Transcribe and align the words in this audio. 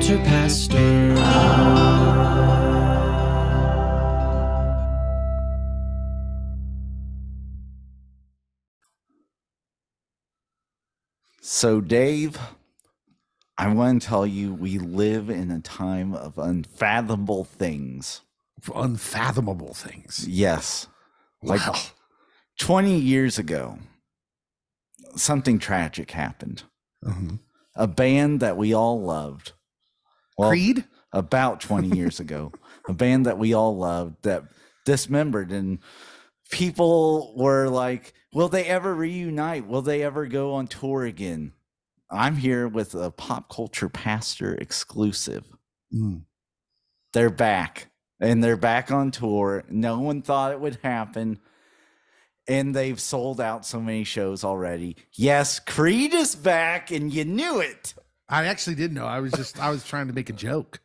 culture 0.00 0.18
pastor. 0.24 1.14
So, 11.42 11.82
Dave, 11.82 12.38
I 13.58 13.68
want 13.74 14.00
to 14.00 14.08
tell 14.08 14.26
you 14.26 14.54
we 14.54 14.78
live 14.78 15.28
in 15.28 15.50
a 15.50 15.60
time 15.60 16.14
of 16.14 16.38
unfathomable 16.38 17.44
things. 17.44 18.22
Unfathomable 18.74 19.74
things. 19.74 20.26
Yes. 20.26 20.86
Like 21.42 21.66
Wow. 21.66 21.78
20 22.58 22.98
years 22.98 23.38
ago, 23.38 23.78
something 25.16 25.58
tragic 25.58 26.12
happened. 26.12 26.62
Mhm. 27.04 27.40
A 27.74 27.86
band 27.86 28.40
that 28.40 28.56
we 28.56 28.72
all 28.72 29.02
loved. 29.02 29.52
Well, 30.40 30.50
Creed? 30.50 30.84
about 31.12 31.60
20 31.60 31.88
years 31.96 32.20
ago, 32.20 32.52
a 32.88 32.92
band 32.92 33.26
that 33.26 33.38
we 33.38 33.54
all 33.54 33.76
loved 33.76 34.22
that 34.22 34.44
dismembered 34.84 35.52
and 35.52 35.78
people 36.50 37.34
were 37.36 37.68
like, 37.68 38.12
will 38.32 38.48
they 38.48 38.64
ever 38.64 38.94
reunite? 38.94 39.66
Will 39.66 39.82
they 39.82 40.02
ever 40.02 40.26
go 40.26 40.54
on 40.54 40.66
tour 40.66 41.04
again? 41.04 41.52
I'm 42.10 42.36
here 42.36 42.66
with 42.66 42.94
a 42.94 43.10
pop 43.10 43.48
culture 43.48 43.88
pastor 43.88 44.54
exclusive. 44.54 45.44
Mm. 45.94 46.22
They're 47.12 47.30
back 47.30 47.88
and 48.18 48.42
they're 48.42 48.56
back 48.56 48.90
on 48.90 49.10
tour. 49.10 49.64
No 49.68 50.00
one 50.00 50.22
thought 50.22 50.52
it 50.52 50.60
would 50.60 50.78
happen. 50.82 51.38
And 52.48 52.74
they've 52.74 52.98
sold 52.98 53.40
out 53.40 53.64
so 53.64 53.80
many 53.80 54.02
shows 54.02 54.42
already. 54.42 54.96
Yes, 55.12 55.60
Creed 55.60 56.14
is 56.14 56.34
back 56.34 56.90
and 56.90 57.12
you 57.12 57.24
knew 57.24 57.60
it. 57.60 57.94
I 58.30 58.46
actually 58.46 58.76
did 58.76 58.92
know. 58.92 59.04
I 59.04 59.20
was 59.20 59.32
just 59.32 59.60
I 59.60 59.68
was 59.70 59.84
trying 59.84 60.06
to 60.06 60.12
make 60.14 60.30
a 60.30 60.32
joke. 60.32 60.80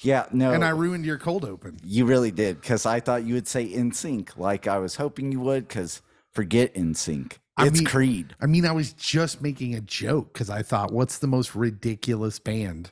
Yeah, 0.00 0.26
no. 0.32 0.52
And 0.52 0.64
I 0.64 0.70
ruined 0.70 1.04
your 1.04 1.18
cold 1.18 1.44
open. 1.44 1.76
You 1.84 2.06
really 2.06 2.30
did, 2.30 2.60
because 2.60 2.86
I 2.86 3.00
thought 3.00 3.24
you 3.24 3.34
would 3.34 3.46
say 3.48 3.68
NSYNC, 3.68 4.38
like 4.38 4.66
I 4.66 4.78
was 4.78 4.96
hoping 4.96 5.30
you 5.32 5.40
would, 5.40 5.68
because 5.68 6.00
forget 6.32 6.74
NSYNC. 6.74 7.32
I 7.58 7.66
It's 7.66 7.78
mean- 7.80 7.86
Creed. 7.86 8.34
I 8.40 8.46
mean, 8.46 8.64
I 8.64 8.72
was 8.72 8.92
just 8.92 9.42
making 9.42 9.74
a 9.74 9.80
joke 9.80 10.32
because 10.32 10.48
I 10.50 10.62
thought, 10.62 10.92
what's 10.92 11.18
the 11.18 11.26
most 11.26 11.54
ridiculous 11.54 12.38
band 12.38 12.90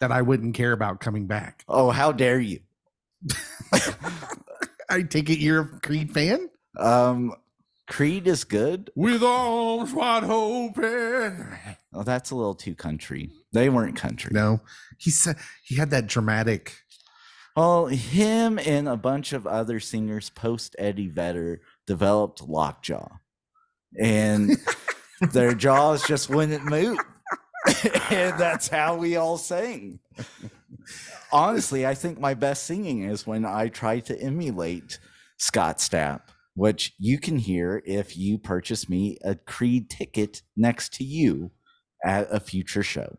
that 0.00 0.12
I 0.12 0.22
wouldn't 0.22 0.54
care 0.54 0.72
about 0.72 1.00
coming 1.00 1.26
back? 1.26 1.64
Oh, 1.68 1.90
how 1.90 2.12
dare 2.12 2.40
you? 2.40 2.60
I 4.88 5.02
take 5.02 5.30
it 5.30 5.38
you're 5.38 5.60
a 5.62 5.80
Creed 5.80 6.12
fan? 6.12 6.48
Um, 6.78 7.34
Creed 7.86 8.26
is 8.26 8.44
good. 8.44 8.90
With 8.94 9.22
arms 9.22 9.92
wide 9.92 10.24
open. 10.24 11.56
Oh, 11.92 12.02
that's 12.02 12.30
a 12.30 12.36
little 12.36 12.54
too 12.54 12.74
country. 12.74 13.30
They 13.52 13.68
weren't 13.68 13.96
country. 13.96 14.30
No, 14.34 14.60
he 14.98 15.10
said 15.10 15.36
he 15.64 15.76
had 15.76 15.90
that 15.90 16.06
dramatic. 16.06 16.78
Well, 17.56 17.86
him 17.86 18.58
and 18.58 18.88
a 18.88 18.96
bunch 18.96 19.32
of 19.32 19.46
other 19.46 19.78
singers 19.78 20.28
post 20.30 20.74
Eddie 20.78 21.08
Vedder 21.08 21.60
developed 21.86 22.42
lockjaw, 22.42 23.08
and 24.00 24.56
their 25.32 25.54
jaws 25.54 26.04
just 26.06 26.30
wouldn't 26.30 26.64
move, 26.64 26.98
and 28.10 28.38
that's 28.40 28.66
how 28.66 28.96
we 28.96 29.16
all 29.16 29.38
sing. 29.38 30.00
Honestly, 31.30 31.86
I 31.86 31.94
think 31.94 32.18
my 32.18 32.34
best 32.34 32.64
singing 32.64 33.04
is 33.04 33.26
when 33.26 33.44
I 33.44 33.68
try 33.68 34.00
to 34.00 34.20
emulate 34.20 34.98
Scott 35.36 35.78
Stapp, 35.78 36.22
which 36.54 36.94
you 36.98 37.18
can 37.18 37.38
hear 37.38 37.82
if 37.84 38.16
you 38.16 38.38
purchase 38.38 38.88
me 38.88 39.18
a 39.24 39.34
Creed 39.34 39.90
ticket 39.90 40.42
next 40.56 40.94
to 40.94 41.04
you 41.04 41.50
at 42.04 42.28
a 42.30 42.40
future 42.40 42.82
show. 42.82 43.16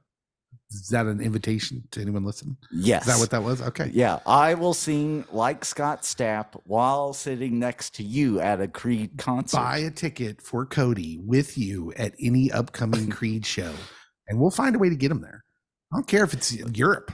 Is 0.72 0.90
that 0.90 1.06
an 1.06 1.22
invitation 1.22 1.84
to 1.92 2.02
anyone 2.02 2.26
listening? 2.26 2.58
Yes. 2.72 3.04
Is 3.04 3.14
that 3.14 3.20
what 3.20 3.30
that 3.32 3.44
was? 3.44 3.62
Okay. 3.62 3.92
Yeah, 3.94 4.20
I 4.26 4.56
will 4.56 4.74
sing 4.74 5.26
like 5.32 5.64
Scott 5.64 6.02
Stapp 6.02 6.60
while 6.66 7.14
sitting 7.14 7.60
next 7.60 7.96
to 7.96 8.04
you 8.04 8.40
at 8.40 8.60
a 8.60 8.68
Creed 8.68 9.12
concert. 9.18 9.58
Buy 9.58 9.78
a 9.80 9.92
ticket 9.92 10.42
for 10.42 10.66
Cody 10.66 11.20
with 11.24 11.58
you 11.58 11.94
at 11.98 12.14
any 12.20 12.52
upcoming 12.52 13.10
Creed 13.12 13.46
show, 13.46 13.74
and 14.28 14.40
we'll 14.40 14.52
find 14.52 14.76
a 14.76 14.80
way 14.80 14.90
to 14.90 14.96
get 14.96 15.12
him 15.12 15.22
there. 15.22 15.44
I 15.94 15.98
don't 15.98 16.08
care 16.08 16.24
if 16.24 16.34
it's 16.34 16.54
Europe. 16.54 17.14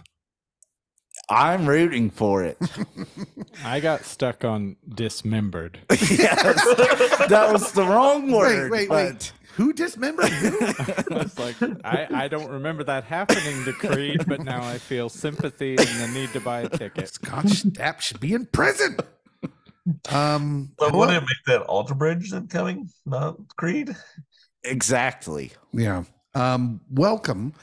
I'm 1.31 1.66
rooting 1.66 2.09
for 2.09 2.44
it. 2.44 2.58
I 3.64 3.80
got 3.80 4.03
stuck 4.03 4.44
on 4.44 4.75
dismembered. 4.88 5.80
yes, 5.90 6.44
that 7.30 7.50
was 7.52 7.72
the 7.72 7.84
wrong 7.84 8.31
word. 8.31 8.69
wait, 8.69 8.90
wait, 8.90 9.12
wait. 9.12 9.34
Who 9.56 9.72
dismembered 9.72 10.30
who? 10.30 10.58
I 11.16 11.24
was 11.24 11.40
like, 11.40 11.56
I, 11.86 12.08
I 12.12 12.28
don't 12.28 12.50
remember 12.50 12.84
that 12.86 13.06
happening 13.06 13.64
to 13.64 13.74
Creed, 13.74 14.25
but 14.28 14.44
now 14.44 14.62
I 14.62 14.78
feel 14.78 15.08
sympathy 15.08 15.78
and 15.78 15.88
the 15.88 16.09
need 16.14 16.34
to 16.34 16.42
buy 16.42 16.62
a 16.62 16.69
ticket. 16.69 17.09
Scott 17.09 17.46
Stapp 17.46 18.02
should 18.02 18.19
be 18.19 18.34
in 18.34 18.46
prison. 18.48 18.98
Um, 20.09 20.72
but 20.78 20.92
well, 20.92 21.02
wouldn't 21.02 21.18
it 21.18 21.22
make 21.22 21.46
that 21.48 21.62
Alter 21.63 21.96
Bridge 21.96 22.31
then 22.31 22.48
coming, 22.48 22.90
not 23.06 23.38
Creed? 23.56 23.96
Exactly. 24.63 25.52
yeah. 25.74 26.03
Um, 26.34 26.80
welcome. 26.90 27.53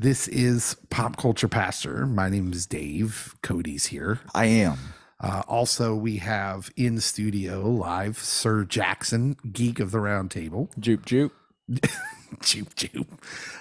This 0.00 0.28
is 0.28 0.76
Pop 0.90 1.16
Culture 1.16 1.48
Pastor. 1.48 2.06
My 2.06 2.28
name 2.28 2.52
is 2.52 2.66
Dave. 2.66 3.34
Cody's 3.42 3.86
here. 3.86 4.20
I 4.32 4.44
am. 4.44 4.78
Uh, 5.18 5.42
also, 5.48 5.96
we 5.96 6.18
have 6.18 6.70
in 6.76 7.00
studio 7.00 7.68
live 7.68 8.16
Sir 8.16 8.62
Jackson, 8.62 9.36
geek 9.50 9.80
of 9.80 9.90
the 9.90 9.98
round 9.98 10.30
table. 10.30 10.70
Jupe 10.78 11.04
jupe. 11.04 11.32
Choop 11.72 12.72
choop. 12.76 13.08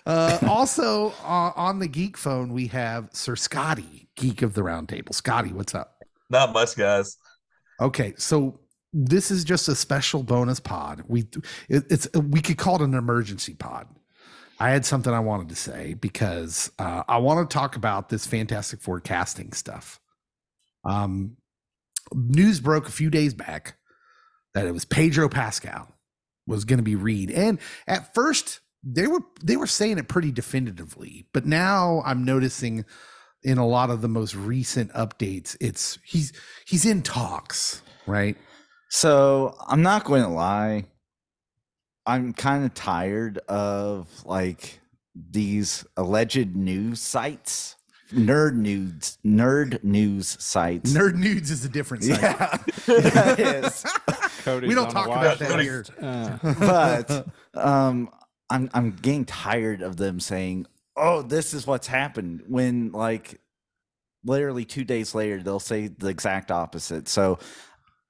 Uh, 0.05 0.37
also 0.47 1.07
uh, 1.23 1.53
on 1.55 1.79
the 1.79 1.87
geek 1.87 2.15
phone, 2.15 2.53
we 2.53 2.67
have 2.67 3.09
Sir 3.13 3.35
Scotty, 3.35 4.07
geek 4.15 4.43
of 4.43 4.53
the 4.53 4.61
round 4.61 4.89
table. 4.89 5.13
Scotty, 5.13 5.51
what's 5.51 5.73
up? 5.73 6.03
Not 6.29 6.53
much, 6.53 6.75
guys. 6.75 7.17
Okay, 7.81 8.13
so 8.15 8.59
this 8.93 9.31
is 9.31 9.43
just 9.43 9.69
a 9.69 9.75
special 9.75 10.21
bonus 10.21 10.59
pod. 10.59 11.01
We 11.07 11.21
it, 11.67 11.85
it's 11.89 12.07
we 12.13 12.41
could 12.41 12.59
call 12.59 12.75
it 12.75 12.81
an 12.83 12.93
emergency 12.93 13.55
pod. 13.55 13.87
I 14.59 14.69
had 14.71 14.85
something 14.85 15.13
I 15.13 15.19
wanted 15.19 15.49
to 15.49 15.55
say 15.55 15.93
because 15.93 16.71
uh, 16.79 17.03
I 17.07 17.17
want 17.17 17.47
to 17.47 17.53
talk 17.53 17.75
about 17.75 18.09
this 18.09 18.25
Fantastic 18.25 18.81
Four 18.81 18.99
casting 18.99 19.53
stuff. 19.53 19.99
Um, 20.83 21.37
news 22.13 22.59
broke 22.59 22.87
a 22.87 22.91
few 22.91 23.09
days 23.09 23.33
back 23.33 23.75
that 24.53 24.65
it 24.65 24.73
was 24.73 24.85
Pedro 24.85 25.29
Pascal 25.29 25.87
was 26.47 26.65
going 26.65 26.77
to 26.77 26.83
be 26.83 26.95
Reed, 26.95 27.29
and 27.29 27.59
at 27.87 28.13
first 28.13 28.61
they 28.83 29.07
were 29.07 29.21
they 29.43 29.57
were 29.57 29.67
saying 29.67 29.97
it 29.97 30.07
pretty 30.07 30.31
definitively, 30.31 31.27
but 31.33 31.45
now 31.45 32.01
I'm 32.05 32.23
noticing 32.23 32.85
in 33.43 33.57
a 33.57 33.67
lot 33.67 33.89
of 33.89 34.01
the 34.01 34.07
most 34.07 34.35
recent 34.35 34.91
updates, 34.93 35.55
it's 35.61 35.99
he's 36.03 36.33
he's 36.65 36.85
in 36.85 37.01
talks, 37.01 37.81
right? 38.05 38.37
So 38.89 39.55
I'm 39.67 39.81
not 39.81 40.03
going 40.03 40.23
to 40.23 40.29
lie. 40.29 40.85
I'm 42.07 42.33
kind 42.33 42.65
of 42.65 42.73
tired 42.73 43.37
of 43.49 44.07
like 44.25 44.79
these 45.13 45.85
alleged 45.97 46.55
news 46.55 47.01
sites, 47.01 47.75
nerd 48.11 48.55
nudes, 48.55 49.19
nerd 49.25 49.83
news 49.83 50.37
sites. 50.39 50.93
Nerd 50.93 51.15
nudes 51.15 51.51
is 51.51 51.65
a 51.65 51.69
different 51.69 52.05
site. 52.05 52.21
Yeah, 52.21 52.57
that 52.87 53.39
is. 53.39 53.85
Cody's 54.43 54.69
We 54.69 54.75
don't 54.75 54.89
talk 54.89 55.07
about 55.07 55.37
that 55.39 55.59
here. 55.59 55.85
Uh, 56.01 56.37
but 56.59 57.27
um 57.53 58.09
i'm 58.49 58.69
i'm 58.73 58.91
getting 58.91 59.25
tired 59.25 59.81
of 59.81 59.97
them 59.97 60.19
saying 60.19 60.65
oh 60.95 61.21
this 61.21 61.53
is 61.53 61.67
what's 61.67 61.87
happened 61.87 62.43
when 62.47 62.91
like 62.91 63.39
literally 64.23 64.65
two 64.65 64.83
days 64.83 65.13
later 65.15 65.41
they'll 65.41 65.59
say 65.59 65.87
the 65.87 66.07
exact 66.07 66.51
opposite 66.51 67.07
so 67.07 67.39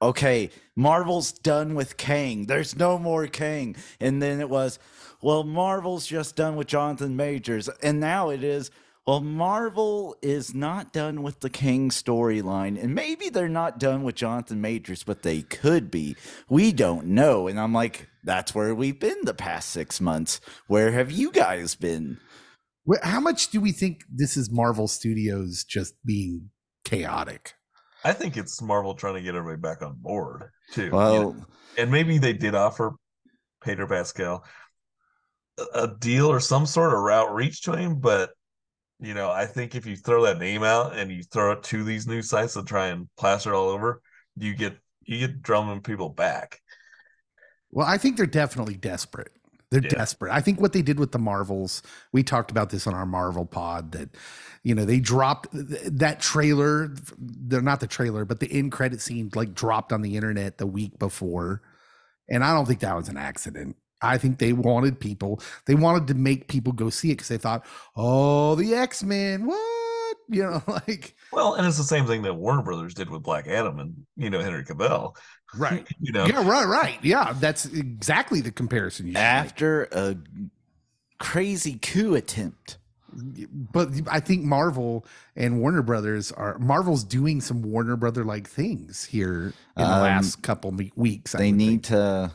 okay 0.02 0.50
marvel's 0.76 1.32
done 1.32 1.76
with 1.76 1.98
kang. 1.98 2.46
There's 2.46 2.76
no 2.76 3.00
more 3.00 3.28
kang. 3.28 3.76
And 4.00 4.22
then 4.22 4.40
it 4.40 4.50
was 4.50 4.80
well 5.22 5.44
marvel's 5.44 6.06
just 6.06 6.36
done 6.36 6.56
with 6.56 6.68
jonathan 6.68 7.16
majors. 7.16 7.68
And 7.82 8.00
now 8.00 8.30
it 8.30 8.44
is 8.44 8.72
well 9.06 9.22
marvel 9.22 10.16
is 10.22 10.54
not 10.54 10.94
done 10.94 11.24
with 11.24 11.40
the 11.40 11.50
kang 11.50 11.90
storyline. 11.90 12.82
And 12.82 12.94
maybe 12.94 13.30
they're 13.30 13.50
not 13.50 13.80
done 13.80 14.04
with 14.04 14.16
jonathan 14.16 14.62
majors 14.62 15.04
but 15.04 15.24
they 15.24 15.42
could 15.42 15.90
be. 15.90 16.16
We 16.50 16.72
don't 16.72 17.08
know. 17.08 17.48
And 17.48 17.60
i'm 17.60 17.74
like 17.74 18.08
that's 18.24 18.54
where 18.54 18.76
we've 18.76 19.00
been 19.00 19.24
the 19.24 19.34
past 19.34 19.70
six 19.70 20.02
months. 20.02 20.42
Where 20.68 20.92
have 20.92 21.10
you 21.10 21.32
guys 21.32 21.76
been? 21.76 22.20
How 23.04 23.20
much 23.20 23.50
do 23.50 23.60
we 23.60 23.72
think 23.72 24.04
this 24.10 24.38
is 24.38 24.50
Marvel 24.52 24.88
Studios 24.88 25.64
just 25.64 25.96
being 26.06 26.52
chaotic? 26.86 27.54
I 28.08 28.14
think 28.14 28.38
it's 28.38 28.62
Marvel 28.62 28.94
trying 28.94 29.16
to 29.16 29.22
get 29.22 29.36
everybody 29.36 29.60
back 29.60 29.82
on 29.82 29.96
board 30.00 30.50
too. 30.72 30.84
you 30.86 30.92
know? 30.92 31.46
and 31.78 31.92
maybe 31.92 32.18
they 32.18 32.34
did 32.34 32.56
offer 32.56 32.94
Peter 33.64 33.86
Pascal 33.86 34.46
a- 35.58 35.84
a 35.84 35.88
deal 36.00 36.28
or 36.32 36.40
some 36.40 36.66
sort 36.66 36.94
of 36.94 37.00
route 37.00 37.34
reach 37.34 37.64
to 37.64 37.76
him, 37.76 38.00
but 38.00 38.32
you 39.00 39.14
know, 39.14 39.30
I 39.30 39.46
think 39.46 39.76
if 39.76 39.86
you 39.86 39.96
throw 39.96 40.24
that 40.24 40.40
name 40.40 40.64
out 40.64 40.96
and 40.98 41.12
you 41.12 41.22
throw 41.22 41.52
it 41.52 41.64
to 41.64 41.84
these 41.84 42.08
new 42.08 42.22
sites 42.22 42.54
to 42.54 42.64
try 42.64 42.88
and 42.88 43.08
plaster 43.18 43.52
it 43.54 43.56
all 43.56 43.70
over, 43.70 44.02
you 44.38 44.56
get 44.56 44.78
you 45.04 45.20
get 45.28 45.42
drumming 45.42 45.82
people 45.82 46.10
back. 46.10 46.62
Well, 47.72 47.86
I 47.86 47.98
think 47.98 48.18
they're 48.18 48.26
definitely 48.26 48.76
desperate. 48.76 49.32
They're 49.72 49.82
Yeah. 49.82 49.90
desperate. 49.90 50.32
I 50.32 50.40
think 50.42 50.62
what 50.62 50.74
they 50.74 50.82
did 50.82 51.00
with 51.00 51.12
the 51.12 51.20
Marvels, 51.20 51.82
we 52.14 52.24
talked 52.24 52.52
about 52.52 52.70
this 52.70 52.88
on 52.88 52.94
our 52.94 53.06
Marvel 53.06 53.46
pod 53.46 53.92
that, 53.92 54.10
you 54.64 54.74
know, 54.74 54.86
they 54.86 55.00
dropped 55.00 55.48
that 55.52 56.20
trailer. 56.22 56.94
They're 57.18 57.62
not 57.62 57.80
the 57.82 57.88
trailer, 57.88 58.24
but 58.26 58.40
the 58.40 58.52
end 58.52 58.72
credit 58.72 59.02
scene 59.02 59.30
like 59.36 59.54
dropped 59.54 59.92
on 59.92 60.02
the 60.02 60.16
internet 60.16 60.58
the 60.58 60.68
week 60.68 60.98
before. 61.00 61.62
And 62.30 62.44
I 62.44 62.54
don't 62.54 62.66
think 62.66 62.80
that 62.82 62.96
was 62.96 63.10
an 63.10 63.18
accident. 63.18 63.76
I 64.02 64.18
think 64.18 64.38
they 64.38 64.54
wanted 64.54 65.00
people, 65.00 65.42
they 65.66 65.76
wanted 65.76 66.08
to 66.10 66.14
make 66.14 66.48
people 66.48 66.72
go 66.72 66.90
see 66.90 67.10
it 67.10 67.16
because 67.16 67.30
they 67.30 67.38
thought, 67.38 67.66
oh, 67.96 68.56
the 68.56 68.76
X 68.76 69.04
Men, 69.04 69.46
what? 69.48 69.60
You 70.30 70.44
know, 70.44 70.62
like, 70.68 71.16
Well, 71.32 71.54
and 71.54 71.66
it's 71.66 71.78
the 71.78 71.84
same 71.84 72.06
thing 72.06 72.24
that 72.24 72.34
Warner 72.34 72.62
Brothers 72.62 72.94
did 72.94 73.10
with 73.10 73.24
Black 73.24 73.48
Adam 73.48 73.80
and 73.80 73.96
you 74.18 74.30
know 74.30 74.42
Henry 74.42 74.66
Cavill. 74.66 75.16
Right. 75.56 75.88
You 76.00 76.12
know, 76.12 76.26
Yeah, 76.26 76.48
right, 76.48 76.66
right. 76.68 76.98
Yeah, 77.04 77.34
that's 77.40 77.66
exactly 77.66 78.42
the 78.42 78.52
comparison 78.52 79.08
you 79.08 79.12
should 79.14 79.20
make. 79.20 79.24
After 79.24 79.84
a 79.92 80.16
crazy 81.20 81.78
coup 81.82 82.16
attempt. 82.16 82.78
but 83.12 83.90
I 84.08 84.20
think 84.20 84.44
Marvel 84.44 85.06
and 85.36 85.60
Warner 85.60 85.82
Brothers 85.82 86.32
are 86.32 86.58
Marvel's 86.60 87.04
doing 87.04 87.42
some 87.42 87.62
Warner 87.64 87.96
Brother 87.96 88.24
like 88.24 88.48
things 88.48 89.06
here 89.06 89.54
in 89.78 89.84
the 89.84 89.84
Um, 89.86 90.02
last 90.04 90.42
couple 90.44 90.72
weeks. 90.96 91.34
I 91.34 91.40
They 91.40 91.52
need 91.52 91.68
think. 91.68 91.84
to 91.86 92.32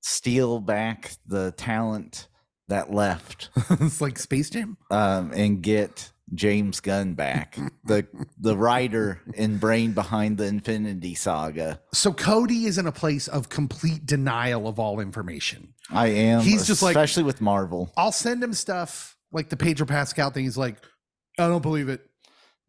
steal 0.00 0.60
back 0.60 1.12
the 1.26 1.52
talent 1.52 2.28
that 2.68 2.92
left 2.92 3.50
it's 3.70 4.00
like 4.00 4.18
Space 4.18 4.50
Jam. 4.50 4.76
um, 4.90 5.32
and 5.34 5.62
get 5.62 6.10
James 6.34 6.80
Gunn 6.80 7.14
back, 7.14 7.58
the 7.84 8.06
the 8.38 8.56
writer 8.56 9.20
and 9.36 9.58
brain 9.58 9.92
behind 9.92 10.38
the 10.38 10.44
Infinity 10.44 11.14
Saga. 11.14 11.80
So 11.94 12.12
Cody 12.12 12.66
is 12.66 12.78
in 12.78 12.86
a 12.86 12.92
place 12.92 13.28
of 13.28 13.48
complete 13.48 14.04
denial 14.06 14.68
of 14.68 14.78
all 14.78 15.00
information. 15.00 15.74
I 15.90 16.08
am. 16.08 16.40
He's 16.42 16.66
just 16.66 16.82
like- 16.82 16.94
especially 16.96 17.22
with 17.24 17.40
Marvel. 17.40 17.92
I'll 17.96 18.12
send 18.12 18.42
him 18.42 18.52
stuff 18.52 19.16
like 19.32 19.48
the 19.48 19.56
Pedro 19.56 19.86
Pascal 19.86 20.30
thing. 20.30 20.44
He's 20.44 20.58
like, 20.58 20.76
I 21.38 21.48
don't 21.48 21.62
believe 21.62 21.88
it. 21.88 22.02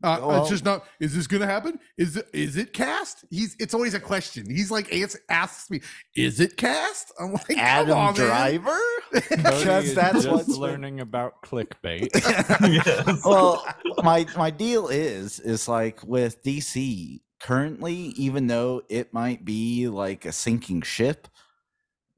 Uh, 0.02 0.18
Well- 0.22 0.42
it's 0.42 0.50
just 0.50 0.64
not. 0.64 0.86
Is 1.00 1.14
this 1.14 1.28
gonna 1.28 1.46
happen? 1.46 1.78
Is 1.98 2.16
it? 2.16 2.30
Is 2.34 2.56
it 2.58 2.72
cast? 2.74 3.26
He's. 3.30 3.56
It's 3.60 3.74
always 3.74 3.94
a 3.94 4.00
question. 4.00 4.50
He's 4.50 4.72
like, 4.72 4.94
answer, 4.94 5.20
asks 5.30 5.70
me, 5.70 5.82
"Is 6.16 6.40
it 6.40 6.56
cast?" 6.56 7.12
I'm 7.20 7.34
like, 7.34 7.58
Adam 7.58 7.90
Come 7.90 7.98
on, 7.98 8.18
man. 8.18 8.28
Driver. 8.28 8.80
Cody 9.14 9.36
Because 9.38 9.94
that's 9.96 10.14
just 10.24 10.30
what's 10.30 10.48
learning 10.50 11.00
about 11.02 11.42
clickbait. 11.42 12.10
yes. 12.86 13.22
well 13.26 13.66
my 14.04 14.26
my 14.38 14.50
deal 14.52 14.88
is 14.88 15.40
is 15.40 15.68
like 15.68 16.04
with 16.06 16.44
dc 16.44 17.20
currently 17.40 17.96
even 17.96 18.46
though 18.48 18.84
it 18.88 19.12
might 19.14 19.44
be 19.44 19.88
like 19.88 20.26
a 20.26 20.32
sinking 20.32 20.82
ship 20.84 21.28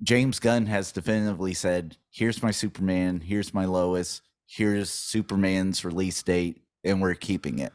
james 0.04 0.40
gunn 0.40 0.66
has 0.66 0.92
definitively 0.92 1.54
said 1.54 1.96
here's 2.10 2.44
my 2.44 2.52
superman 2.52 3.22
here's 3.22 3.54
my 3.54 3.64
lois 3.66 4.22
here's 4.46 4.90
superman's 4.90 5.86
release 5.86 6.22
date 6.24 6.61
and 6.84 7.02
we're 7.02 7.14
keeping 7.16 7.60
it 7.60 7.74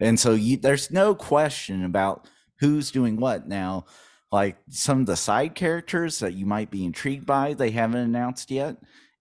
and 0.00 0.18
so 0.18 0.32
you, 0.32 0.56
there's 0.56 0.90
no 0.90 1.14
question 1.14 1.84
about 1.84 2.26
who's 2.60 2.90
doing 2.90 3.16
what 3.16 3.46
now 3.48 3.84
like 4.32 4.56
some 4.68 5.00
of 5.00 5.06
the 5.06 5.16
side 5.16 5.54
characters 5.54 6.18
that 6.18 6.34
you 6.34 6.46
might 6.46 6.70
be 6.70 6.84
intrigued 6.84 7.26
by 7.26 7.54
they 7.54 7.70
haven't 7.70 8.00
announced 8.00 8.50
yet 8.50 8.76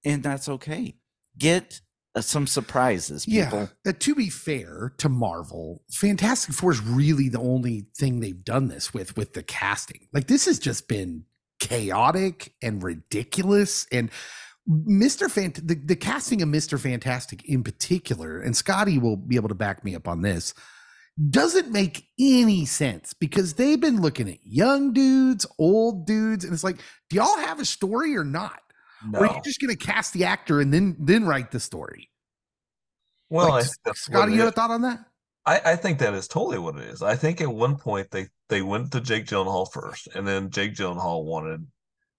and 0.05 0.23
that's 0.23 0.49
okay 0.49 0.95
get 1.37 1.81
uh, 2.15 2.21
some 2.21 2.45
surprises 2.45 3.25
people 3.25 3.69
Yeah. 3.85 3.89
Uh, 3.89 3.93
to 3.97 4.13
be 4.13 4.29
fair 4.29 4.93
to 4.99 5.09
Marvel, 5.09 5.81
Fantastic 5.91 6.53
Four 6.53 6.71
is 6.71 6.81
really 6.81 7.27
the 7.27 7.39
only 7.39 7.87
thing 7.97 8.19
they've 8.19 8.43
done 8.43 8.67
this 8.67 8.93
with 8.93 9.17
with 9.17 9.33
the 9.33 9.41
casting. 9.41 10.07
Like 10.13 10.27
this 10.27 10.45
has 10.45 10.59
just 10.59 10.87
been 10.87 11.25
chaotic 11.59 12.53
and 12.61 12.83
ridiculous 12.83 13.87
and 13.91 14.11
Mr. 14.69 15.27
Fant 15.27 15.55
the, 15.67 15.75
the 15.75 15.95
casting 15.95 16.41
of 16.41 16.49
Mr. 16.49 16.79
Fantastic 16.79 17.43
in 17.45 17.63
particular, 17.63 18.39
and 18.39 18.55
Scotty 18.55 18.97
will 18.97 19.17
be 19.17 19.35
able 19.35 19.49
to 19.49 19.55
back 19.55 19.83
me 19.83 19.95
up 19.95 20.07
on 20.07 20.21
this, 20.21 20.53
doesn't 21.29 21.71
make 21.71 22.07
any 22.19 22.65
sense 22.65 23.13
because 23.13 23.53
they've 23.53 23.79
been 23.79 24.01
looking 24.01 24.29
at 24.29 24.37
young 24.43 24.93
dudes, 24.93 25.45
old 25.59 26.07
dudes, 26.07 26.45
and 26.45 26.53
it's 26.53 26.63
like, 26.63 26.77
do 27.09 27.17
y'all 27.17 27.37
have 27.37 27.59
a 27.59 27.65
story 27.65 28.15
or 28.15 28.23
not? 28.23 28.59
no. 29.05 29.19
Or 29.19 29.27
are 29.27 29.35
you 29.35 29.41
just 29.43 29.59
gonna 29.59 29.75
cast 29.75 30.13
the 30.13 30.25
actor 30.25 30.61
and 30.61 30.73
then 30.73 30.95
then 30.99 31.25
write 31.25 31.51
the 31.51 31.59
story? 31.59 32.09
well, 33.29 33.49
Like, 33.49 33.65
I 33.65 33.67
think 33.83 33.97
Scotty, 33.97 34.33
you 34.33 34.39
have 34.39 34.49
a 34.49 34.51
thought 34.51 34.71
on 34.71 34.81
that? 34.83 35.05
I, 35.45 35.59
I 35.65 35.75
think 35.75 35.99
that 35.99 36.13
is 36.13 36.27
totally 36.27 36.57
what 36.57 36.77
it 36.77 36.83
is. 36.83 37.01
I 37.01 37.15
think 37.15 37.41
at 37.41 37.49
one 37.49 37.75
point 37.75 38.11
they 38.11 38.27
they 38.49 38.61
went 38.61 38.91
to 38.93 39.01
Jake 39.01 39.25
Gyllenhaal 39.25 39.71
first, 39.71 40.07
and 40.15 40.27
then 40.27 40.49
Jake 40.51 40.73
Gyllenhaal 40.73 41.25
wanted, 41.25 41.67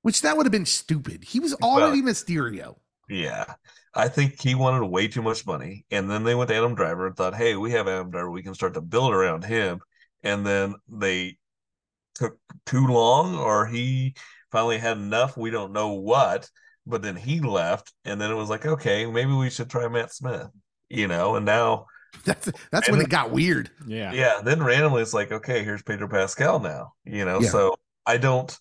Which 0.04 0.20
that 0.20 0.36
would 0.36 0.44
have 0.44 0.52
been 0.52 0.66
stupid. 0.66 1.24
He 1.24 1.40
was 1.40 1.54
already 1.54 2.02
Mysterio. 2.02 2.76
yeah, 3.08 3.54
I 3.94 4.08
think 4.08 4.38
he 4.40 4.54
wanted 4.54 4.84
way 4.86 5.08
too 5.08 5.22
much 5.22 5.46
money, 5.46 5.86
and 5.90 6.10
then 6.10 6.24
they 6.24 6.34
went 6.34 6.50
to 6.50 6.56
Adam 6.56 6.74
Driver 6.74 7.06
and 7.06 7.16
thought, 7.16 7.34
hey, 7.34 7.56
we 7.56 7.70
have 7.72 7.88
Adam 7.88 8.10
Driver, 8.10 8.30
we 8.30 8.42
can 8.42 8.54
start 8.54 8.74
to 8.74 8.82
build 8.82 9.14
around 9.14 9.44
him, 9.44 9.80
and 10.22 10.46
then 10.46 10.74
they 10.88 11.38
took 12.14 12.36
too 12.66 12.86
long, 12.86 13.34
or 13.36 13.64
he 13.66 14.14
finally 14.52 14.76
had 14.78 14.98
enough. 14.98 15.36
We 15.38 15.50
don't 15.50 15.72
know 15.72 15.94
what, 15.94 16.50
but 16.86 17.00
then 17.00 17.16
he 17.16 17.40
left, 17.40 17.92
and 18.04 18.20
then 18.20 18.30
it 18.30 18.34
was 18.34 18.50
like, 18.50 18.66
okay, 18.66 19.06
maybe 19.06 19.32
we 19.32 19.48
should 19.48 19.70
try 19.70 19.88
Matt 19.88 20.12
Smith, 20.12 20.48
you 20.90 21.08
know, 21.08 21.36
and 21.36 21.46
now 21.46 21.86
That's 22.26 22.52
that's 22.70 22.90
when 22.90 23.00
it 23.00 23.08
got 23.08 23.30
weird. 23.32 23.70
Yeah. 23.86 24.12
yeah 24.12 24.40
then 24.44 24.62
randomly 24.62 25.02
it's 25.02 25.12
like 25.14 25.32
okay 25.32 25.64
here's 25.64 25.82
pedro 25.82 26.08
pascal 26.08 26.60
now 26.60 26.92
you 27.04 27.24
know 27.24 27.40
Yeah. 27.40 27.48
so 27.48 27.74
i 28.06 28.18
don't 28.18 28.56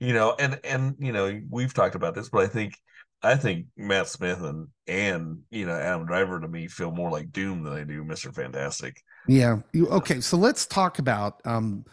you 0.00 0.12
know 0.12 0.34
and 0.38 0.60
and 0.64 0.94
you 0.98 1.12
know 1.12 1.40
we've 1.50 1.74
talked 1.74 1.94
about 1.94 2.14
this 2.14 2.28
but 2.28 2.44
i 2.44 2.46
think 2.46 2.74
i 3.22 3.34
think 3.34 3.66
matt 3.76 4.08
smith 4.08 4.40
and 4.42 4.68
and 4.86 5.38
you 5.50 5.66
know 5.66 5.72
adam 5.72 6.06
driver 6.06 6.38
to 6.40 6.48
me 6.48 6.68
feel 6.68 6.90
more 6.90 7.10
like 7.10 7.32
doom 7.32 7.62
than 7.62 7.74
they 7.74 7.84
do 7.84 8.04
mr 8.04 8.34
fantastic 8.34 9.02
Yeah. 9.26 9.58
You, 9.72 9.88
okay, 9.88 10.20
so 10.20 10.36
let's 10.36 10.64
talk 10.66 10.98
about 10.98 11.40
um 11.44 11.84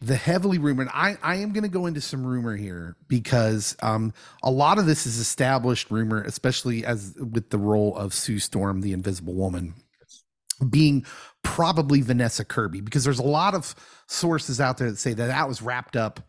the 0.00 0.16
heavily 0.16 0.58
rumored. 0.58 0.88
I 0.92 1.16
I 1.22 1.36
am 1.36 1.52
going 1.52 1.64
to 1.64 1.68
go 1.68 1.86
into 1.86 2.00
some 2.00 2.24
rumor 2.24 2.56
here 2.56 2.96
because 3.08 3.76
um 3.82 4.12
a 4.42 4.50
lot 4.50 4.78
of 4.78 4.86
this 4.86 5.06
is 5.06 5.18
established 5.18 5.90
rumor, 5.90 6.22
especially 6.22 6.84
as 6.84 7.14
with 7.18 7.50
the 7.50 7.58
role 7.58 7.96
of 7.96 8.14
Sue 8.14 8.38
Storm, 8.38 8.80
the 8.80 8.92
Invisible 8.92 9.34
Woman, 9.34 9.74
being 10.68 11.04
probably 11.42 12.00
Vanessa 12.00 12.44
Kirby 12.44 12.80
because 12.80 13.04
there's 13.04 13.18
a 13.18 13.22
lot 13.22 13.54
of 13.54 13.74
sources 14.06 14.60
out 14.60 14.78
there 14.78 14.90
that 14.90 14.98
say 14.98 15.14
that 15.14 15.26
that 15.26 15.48
was 15.48 15.62
wrapped 15.62 15.96
up 15.96 16.20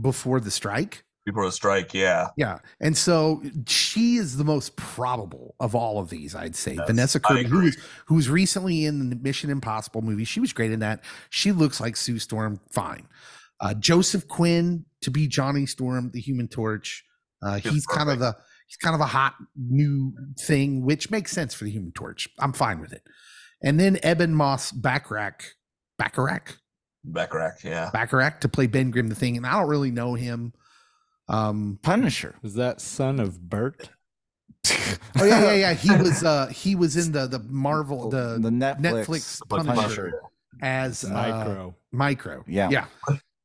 before 0.00 0.40
the 0.40 0.50
strike. 0.50 1.04
before 1.24 1.44
the 1.46 1.52
strike 1.52 1.94
yeah 1.94 2.28
Yeah. 2.36 2.58
And 2.80 2.96
so 2.96 3.42
she 3.66 4.16
is 4.16 4.36
the 4.36 4.44
most 4.44 4.76
probable 4.76 5.54
of 5.60 5.74
all 5.74 5.98
of 5.98 6.10
these, 6.10 6.34
I'd 6.34 6.56
say. 6.56 6.74
Yes, 6.74 6.86
Vanessa 6.86 7.20
Kirby, 7.20 7.44
who 7.44 7.62
was 7.62 7.76
who 8.06 8.14
was 8.16 8.28
recently 8.28 8.84
in 8.84 9.10
the 9.10 9.16
Mission 9.16 9.50
Impossible 9.50 10.02
movie. 10.02 10.24
She 10.24 10.40
was 10.40 10.52
great 10.52 10.72
in 10.72 10.80
that. 10.80 11.04
She 11.30 11.52
looks 11.52 11.80
like 11.80 11.96
Sue 11.96 12.18
Storm, 12.18 12.60
fine. 12.70 13.06
Uh, 13.60 13.74
Joseph 13.74 14.26
Quinn 14.26 14.84
to 15.02 15.10
be 15.10 15.28
Johnny 15.28 15.66
Storm, 15.66 16.10
the 16.12 16.20
Human 16.20 16.48
Torch. 16.48 17.04
Uh, 17.40 17.58
he's 17.58 17.86
kind 17.86 18.10
of 18.10 18.18
the 18.18 18.36
he's 18.66 18.76
kind 18.76 18.94
of 18.94 19.00
a 19.00 19.06
hot 19.06 19.34
new 19.56 20.12
thing, 20.40 20.84
which 20.84 21.10
makes 21.10 21.30
sense 21.30 21.54
for 21.54 21.64
the 21.64 21.70
Human 21.70 21.92
Torch. 21.92 22.28
I'm 22.40 22.52
fine 22.52 22.80
with 22.80 22.92
it. 22.92 23.02
And 23.62 23.78
then 23.78 23.98
Ebon 24.04 24.34
Moss 24.34 24.72
Bachrach, 24.72 25.42
Backrack, 26.00 26.56
bachrach 27.10 27.64
yeah 27.64 27.90
Bachrach 27.92 28.40
to 28.40 28.48
play 28.48 28.66
Ben 28.66 28.90
Grimm 28.90 29.08
the 29.08 29.14
thing, 29.14 29.36
and 29.36 29.46
I 29.46 29.58
don't 29.58 29.68
really 29.68 29.90
know 29.90 30.14
him. 30.14 30.52
Um, 31.28 31.78
punisher 31.82 32.34
Is 32.42 32.54
that 32.54 32.80
son 32.80 33.20
of 33.20 33.40
Bert? 33.40 33.88
Oh 35.18 35.24
yeah, 35.24 35.52
yeah, 35.52 35.54
yeah. 35.54 35.72
He 35.74 35.90
was 35.90 36.24
uh 36.24 36.46
he 36.46 36.74
was 36.74 36.96
in 36.96 37.12
the 37.12 37.26
the 37.26 37.40
Marvel 37.40 38.08
the, 38.08 38.38
the 38.40 38.48
netflix, 38.50 38.78
Netflix 38.80 39.48
Punisher. 39.48 39.74
Punisher 39.74 40.20
as 40.62 41.04
uh, 41.04 41.08
Micro. 41.08 41.74
Micro. 41.90 42.44
Yeah. 42.46 42.68
yeah, 42.70 42.86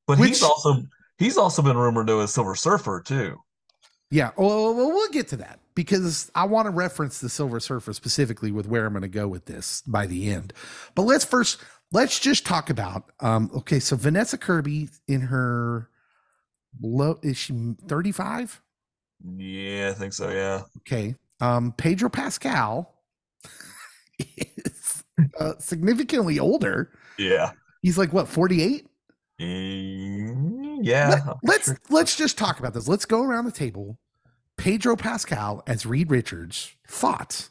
but 0.06 0.20
Which- 0.20 0.30
he's 0.30 0.44
also 0.44 0.84
he's 1.18 1.38
also 1.38 1.62
been 1.62 1.76
rumored 1.78 2.08
to 2.08 2.22
as 2.22 2.34
silver 2.34 2.56
surfer 2.56 3.02
too 3.02 3.40
yeah. 4.10 4.32
Well, 4.38 4.74
well, 4.74 4.88
we'll 4.88 5.10
get 5.10 5.28
to 5.30 5.38
that 5.38 5.60
because 5.76 6.32
I 6.34 6.46
want 6.46 6.68
to 6.68 6.72
reference 6.72 7.20
the 7.20 7.30
Silver 7.30 7.60
Surfer 7.60 7.92
specifically 7.94 8.52
with 8.52 8.68
where 8.68 8.86
I'm 8.86 8.94
going 8.94 9.02
to 9.02 9.08
go 9.10 9.28
with 9.28 9.46
this 9.46 9.82
by 9.86 10.08
the 10.08 10.30
end. 10.30 10.54
But 10.96 11.04
let's 11.04 11.26
first 11.26 11.60
let's 11.92 12.20
just 12.20 12.46
talk 12.46 12.70
about 12.70 13.12
um 13.20 13.50
okay. 13.56 13.80
So 13.80 13.96
Vanessa 13.96 14.38
Kirby 14.38 14.90
in 15.08 15.22
her 15.22 15.90
low 16.82 17.20
is 17.24 17.38
she 17.38 17.54
35? 17.88 18.62
yeah 19.38 19.90
i 19.90 19.94
think 19.98 20.14
so 20.14 20.30
yeah 20.30 20.62
Okay. 20.82 21.16
Um 21.42 21.72
Pedro 21.76 22.08
Pascal 22.10 22.94
is 24.20 25.04
uh, 25.40 25.54
significantly 25.60 26.38
older. 26.40 26.92
yeah 27.18 27.52
He's 27.82 27.98
like 27.98 28.14
what 28.14 28.28
48? 28.28 28.86
Mm, 29.42 30.80
yeah 30.82 31.20
I'm 31.28 31.34
let's 31.44 31.66
sure. 31.66 31.80
let's 31.90 32.16
just 32.16 32.38
talk 32.38 32.60
about 32.60 32.74
this. 32.74 32.88
Let's 32.88 33.06
go 33.06 33.24
around 33.24 33.46
the 33.46 33.52
table. 33.52 33.98
Pedro 34.58 34.96
Pascal 34.96 35.64
as 35.68 35.86
Reed 35.86 36.10
Richards. 36.12 36.76
Thoughts? 36.88 37.50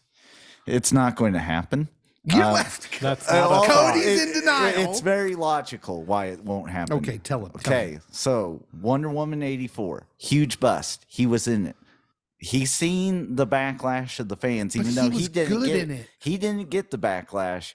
it's 0.66 0.92
not 0.92 1.14
going 1.16 1.32
to 1.32 1.38
happen 1.38 1.88
You 2.26 2.42
Uh, 2.42 2.52
left. 2.52 3.00
That's 3.00 3.28
Uh, 3.28 3.34
not 3.34 3.46
a 3.46 3.50
well, 3.50 3.62
thought. 3.64 3.94
Cody's 3.94 4.22
in 4.22 4.32
denial. 4.32 4.90
it's 4.90 5.00
very 5.00 5.34
logical 5.36 6.02
why 6.02 6.26
it 6.26 6.42
won't 6.44 6.70
happen 6.70 6.96
Okay, 6.98 7.18
tell 7.18 7.44
him. 7.46 7.52
tell 7.60 7.72
him. 7.72 7.94
Okay, 7.94 7.98
so 8.10 8.64
Wonder 8.80 9.08
Woman 9.08 9.42
84, 9.44 10.06
huge 10.18 10.58
bust. 10.58 11.04
He 11.08 11.24
was 11.26 11.46
in 11.46 11.68
it. 11.68 11.76
he's 12.38 12.70
seen 12.72 13.34
the 13.36 13.46
backlash 13.46 14.18
of 14.20 14.28
the 14.28 14.36
fans, 14.36 14.74
But 14.74 14.80
even 14.86 14.90
he 14.92 14.96
though 14.96 15.08
was 15.14 15.18
he 15.22 15.28
didn't 15.28 15.58
good 15.58 15.66
get 15.68 15.76
in 15.84 15.90
it. 15.92 16.08
he 16.20 16.36
didn't 16.36 16.68
get 16.68 16.90
the 16.90 16.98
backlash, 16.98 17.72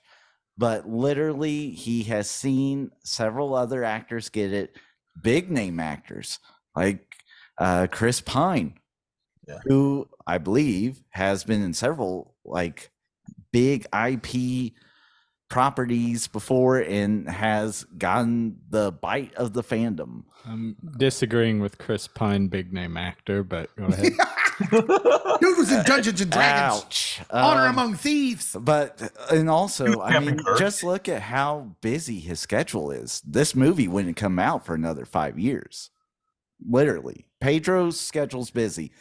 but 0.58 0.88
literally 0.88 1.72
he 1.72 2.04
has 2.04 2.30
seen 2.30 2.92
several 3.04 3.56
other 3.56 3.84
actors 3.84 4.30
get 4.30 4.54
it, 4.54 4.76
big 5.24 5.50
name 5.50 5.80
actors 5.80 6.40
like 6.76 7.16
uh, 7.58 7.88
Chris 7.90 8.22
Pine, 8.22 8.76
Yeah. 9.48 9.60
who 9.66 10.08
I 10.28 10.38
believe 10.38 11.04
has 11.12 11.44
been 11.44 11.62
in 11.64 11.74
several 11.74 12.36
like 12.46 12.92
big 13.52 13.86
IP 13.94 14.74
properties 15.50 16.28
before 16.28 16.78
and 16.80 17.30
has 17.30 17.84
gotten 17.98 18.58
the 18.70 18.92
bite 18.92 19.34
of 19.36 19.54
the 19.54 19.62
fandom. 19.64 20.24
I'm 20.46 20.76
disagreeing 20.98 21.60
with 21.60 21.78
Chris 21.78 22.08
Pine, 22.08 22.48
big 22.48 22.72
name 22.74 22.96
actor, 22.98 23.44
but 23.44 23.76
go 23.76 23.86
ahead. 23.86 24.14
Dude 24.72 25.58
was 25.58 25.72
in 25.72 25.84
Dungeons 25.84 26.22
and 26.22 26.32
Dragons. 26.32 26.84
Ouch. 26.84 27.22
Honor 27.32 27.66
Um, 27.68 27.72
among 27.74 27.96
thieves. 27.96 28.56
But 28.60 29.12
and 29.32 29.50
also, 29.50 30.02
I 30.02 30.20
mean, 30.20 30.38
Kirk. 30.40 30.58
just 30.58 30.84
look 30.84 31.10
at 31.10 31.22
how 31.24 31.76
busy 31.82 32.20
his 32.20 32.40
schedule 32.40 32.90
is. 32.92 33.22
This 33.26 33.56
movie 33.56 33.88
wouldn't 33.88 34.16
come 34.18 34.40
out 34.40 34.66
for 34.66 34.74
another 34.74 35.06
five 35.06 35.38
years. 35.38 35.90
Literally, 36.66 37.26
Pedro's 37.40 38.00
schedule's 38.00 38.52
busy. 38.52 38.92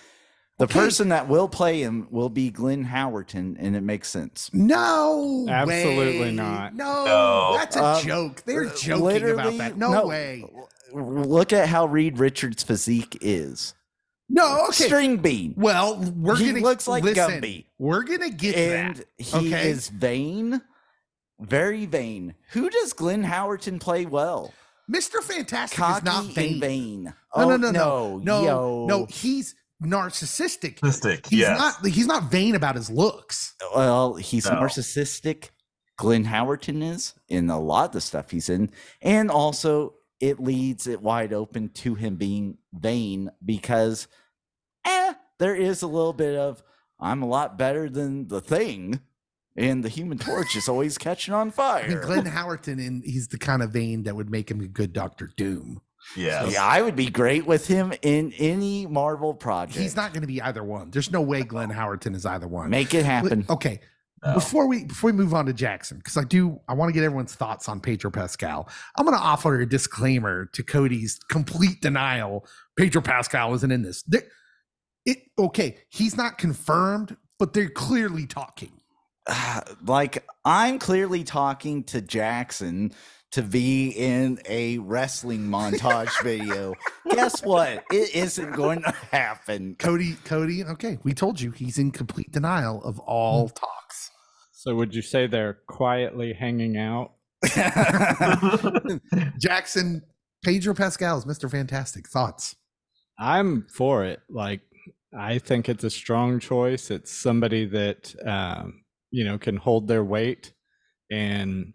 The 0.60 0.64
Okay. 0.64 0.74
person 0.78 1.08
that 1.08 1.26
will 1.26 1.48
play 1.48 1.80
him 1.80 2.06
will 2.10 2.28
be 2.28 2.50
Glenn 2.50 2.84
Howerton, 2.84 3.56
and 3.58 3.74
it 3.74 3.80
makes 3.80 4.10
sense. 4.10 4.50
No, 4.52 5.46
Absolutely 5.48 6.20
way. 6.20 6.32
not. 6.32 6.74
No, 6.74 7.06
No. 7.06 7.52
that's 7.56 7.76
a 7.76 7.82
Um, 7.84 8.02
joke. 8.04 8.42
They're 8.44 8.66
joking 8.66 9.30
about 9.30 9.56
that. 9.56 9.78
No, 9.78 10.06
way. 10.06 10.44
Look 10.92 11.54
at 11.54 11.68
how 11.70 11.86
Reed 11.86 12.18
Richards' 12.18 12.62
physique 12.62 13.16
is. 13.22 13.72
No, 14.28 14.66
okay. 14.66 14.84
String 14.84 15.16
bean. 15.16 15.54
Well, 15.56 15.96
we're 16.14 16.36
He 16.36 16.48
gonna 16.52 16.60
looks 16.60 16.86
like 16.86 17.04
listen, 17.04 17.40
Gumby. 17.40 17.64
We're 17.78 18.02
gonna 18.02 18.28
get 18.28 18.54
and 18.54 18.96
that. 18.96 19.06
he 19.16 19.48
okay? 19.54 19.70
is 19.70 19.88
vain, 19.88 20.60
very 21.40 21.86
vain. 21.86 22.34
Who 22.50 22.68
does 22.68 22.92
Glenn 22.92 23.24
Howerton 23.24 23.80
play 23.80 24.04
well? 24.04 24.52
Mr. 24.92 25.22
Fantastic 25.22 25.78
is 25.78 25.84
Cocky 25.84 26.04
not 26.04 26.24
and 26.26 26.34
vain. 26.34 26.60
vain. 26.60 27.04
No, 27.04 27.12
oh, 27.34 27.48
no, 27.48 27.56
no, 27.56 27.70
no, 27.70 28.18
no, 28.18 28.86
no. 28.86 29.06
He's 29.06 29.54
narcissistic. 29.82 30.78
Statistic, 30.78 31.26
He's 31.26 31.40
yes. 31.40 31.58
not. 31.58 31.86
He's 31.86 32.06
not 32.06 32.30
vain 32.30 32.54
about 32.54 32.76
his 32.76 32.90
looks. 32.90 33.54
Well, 33.74 34.14
he's 34.14 34.46
No. 34.46 34.52
narcissistic. 34.56 35.50
Glenn 35.96 36.24
Howerton 36.24 36.82
is 36.82 37.14
in 37.28 37.50
a 37.50 37.60
lot 37.60 37.86
of 37.86 37.92
the 37.92 38.00
stuff 38.00 38.30
he's 38.30 38.48
in, 38.48 38.70
and 39.02 39.30
also 39.30 39.94
it 40.18 40.40
leads 40.40 40.86
it 40.86 41.02
wide 41.02 41.32
open 41.32 41.68
to 41.70 41.94
him 41.94 42.16
being 42.16 42.58
vain 42.72 43.30
because, 43.44 44.06
eh, 44.86 45.14
there 45.38 45.54
is 45.54 45.82
a 45.82 45.86
little 45.86 46.12
bit 46.12 46.36
of 46.38 46.62
I'm 46.98 47.22
a 47.22 47.26
lot 47.26 47.56
better 47.58 47.88
than 47.88 48.28
the 48.28 48.40
thing, 48.42 49.00
and 49.56 49.82
the 49.82 49.88
Human 49.88 50.18
Torch 50.18 50.54
is 50.56 50.68
always 50.68 50.98
catching 50.98 51.32
on 51.32 51.50
fire. 51.50 51.84
I 51.84 51.88
mean, 51.88 52.00
Glenn 52.00 52.24
Howerton, 52.36 52.86
and 52.86 53.02
he's 53.04 53.28
the 53.28 53.38
kind 53.38 53.62
of 53.62 53.70
vain 53.70 54.02
that 54.02 54.14
would 54.16 54.30
make 54.30 54.50
him 54.50 54.60
a 54.60 54.68
good 54.68 54.92
Doctor 54.92 55.30
Doom. 55.36 55.80
Yes. 56.16 56.52
Yeah, 56.52 56.64
I 56.64 56.82
would 56.82 56.96
be 56.96 57.10
great 57.10 57.46
with 57.46 57.66
him 57.66 57.92
in 58.02 58.32
any 58.38 58.86
Marvel 58.86 59.34
project. 59.34 59.78
He's 59.78 59.96
not 59.96 60.12
going 60.12 60.22
to 60.22 60.26
be 60.26 60.40
either 60.42 60.62
one. 60.62 60.90
There's 60.90 61.10
no 61.10 61.20
way 61.20 61.42
Glenn 61.42 61.70
Howerton 61.70 62.14
is 62.14 62.26
either 62.26 62.48
one. 62.48 62.70
Make 62.70 62.94
it 62.94 62.98
Li- 62.98 63.02
happen. 63.04 63.46
Okay. 63.48 63.80
No. 64.24 64.34
Before 64.34 64.66
we 64.66 64.84
before 64.84 65.10
we 65.10 65.16
move 65.16 65.32
on 65.32 65.46
to 65.46 65.52
Jackson, 65.54 65.96
because 65.96 66.18
I 66.18 66.24
do 66.24 66.60
I 66.68 66.74
want 66.74 66.90
to 66.90 66.92
get 66.92 67.04
everyone's 67.04 67.34
thoughts 67.34 67.68
on 67.70 67.80
Pedro 67.80 68.10
Pascal. 68.10 68.68
I'm 68.96 69.06
going 69.06 69.16
to 69.16 69.22
offer 69.22 69.58
a 69.60 69.66
disclaimer 69.66 70.46
to 70.52 70.62
Cody's 70.62 71.18
complete 71.30 71.80
denial. 71.80 72.46
Pedro 72.76 73.00
Pascal 73.00 73.54
isn't 73.54 73.70
in 73.72 73.82
this. 73.82 74.02
There- 74.02 74.28
it 75.06 75.18
okay. 75.38 75.78
He's 75.88 76.16
not 76.18 76.36
confirmed, 76.36 77.16
but 77.38 77.54
they're 77.54 77.70
clearly 77.70 78.26
talking. 78.26 78.72
like 79.86 80.26
I'm 80.44 80.78
clearly 80.78 81.24
talking 81.24 81.84
to 81.84 82.00
Jackson 82.00 82.92
to 83.32 83.42
be 83.42 83.90
in 83.90 84.40
a 84.48 84.78
wrestling 84.78 85.46
montage 85.46 86.10
video. 86.22 86.74
Guess 87.10 87.44
what? 87.44 87.84
It 87.92 88.14
isn't 88.14 88.52
going 88.52 88.82
to 88.82 88.90
happen. 89.10 89.76
Cody, 89.78 90.16
Cody. 90.24 90.64
Okay, 90.64 90.98
we 91.04 91.14
told 91.14 91.40
you 91.40 91.50
he's 91.52 91.78
in 91.78 91.90
complete 91.92 92.32
denial 92.32 92.82
of 92.82 92.98
all 93.00 93.48
talks. 93.48 94.10
so 94.52 94.74
would 94.74 94.94
you 94.94 95.02
say 95.02 95.26
they're 95.26 95.58
quietly 95.68 96.32
hanging 96.32 96.76
out? 96.76 97.12
Jackson, 99.38 100.02
Pedro 100.44 100.74
Pascal 100.74 101.18
is 101.18 101.24
Mr. 101.24 101.50
Fantastic. 101.50 102.08
Thoughts? 102.08 102.56
I'm 103.18 103.66
for 103.72 104.04
it. 104.04 104.20
Like, 104.28 104.60
I 105.16 105.38
think 105.38 105.68
it's 105.68 105.84
a 105.84 105.90
strong 105.90 106.40
choice. 106.40 106.90
It's 106.90 107.12
somebody 107.12 107.66
that 107.66 108.14
um, 108.26 108.82
you 109.10 109.24
know 109.24 109.38
can 109.38 109.56
hold 109.56 109.88
their 109.88 110.04
weight, 110.04 110.52
and 111.10 111.74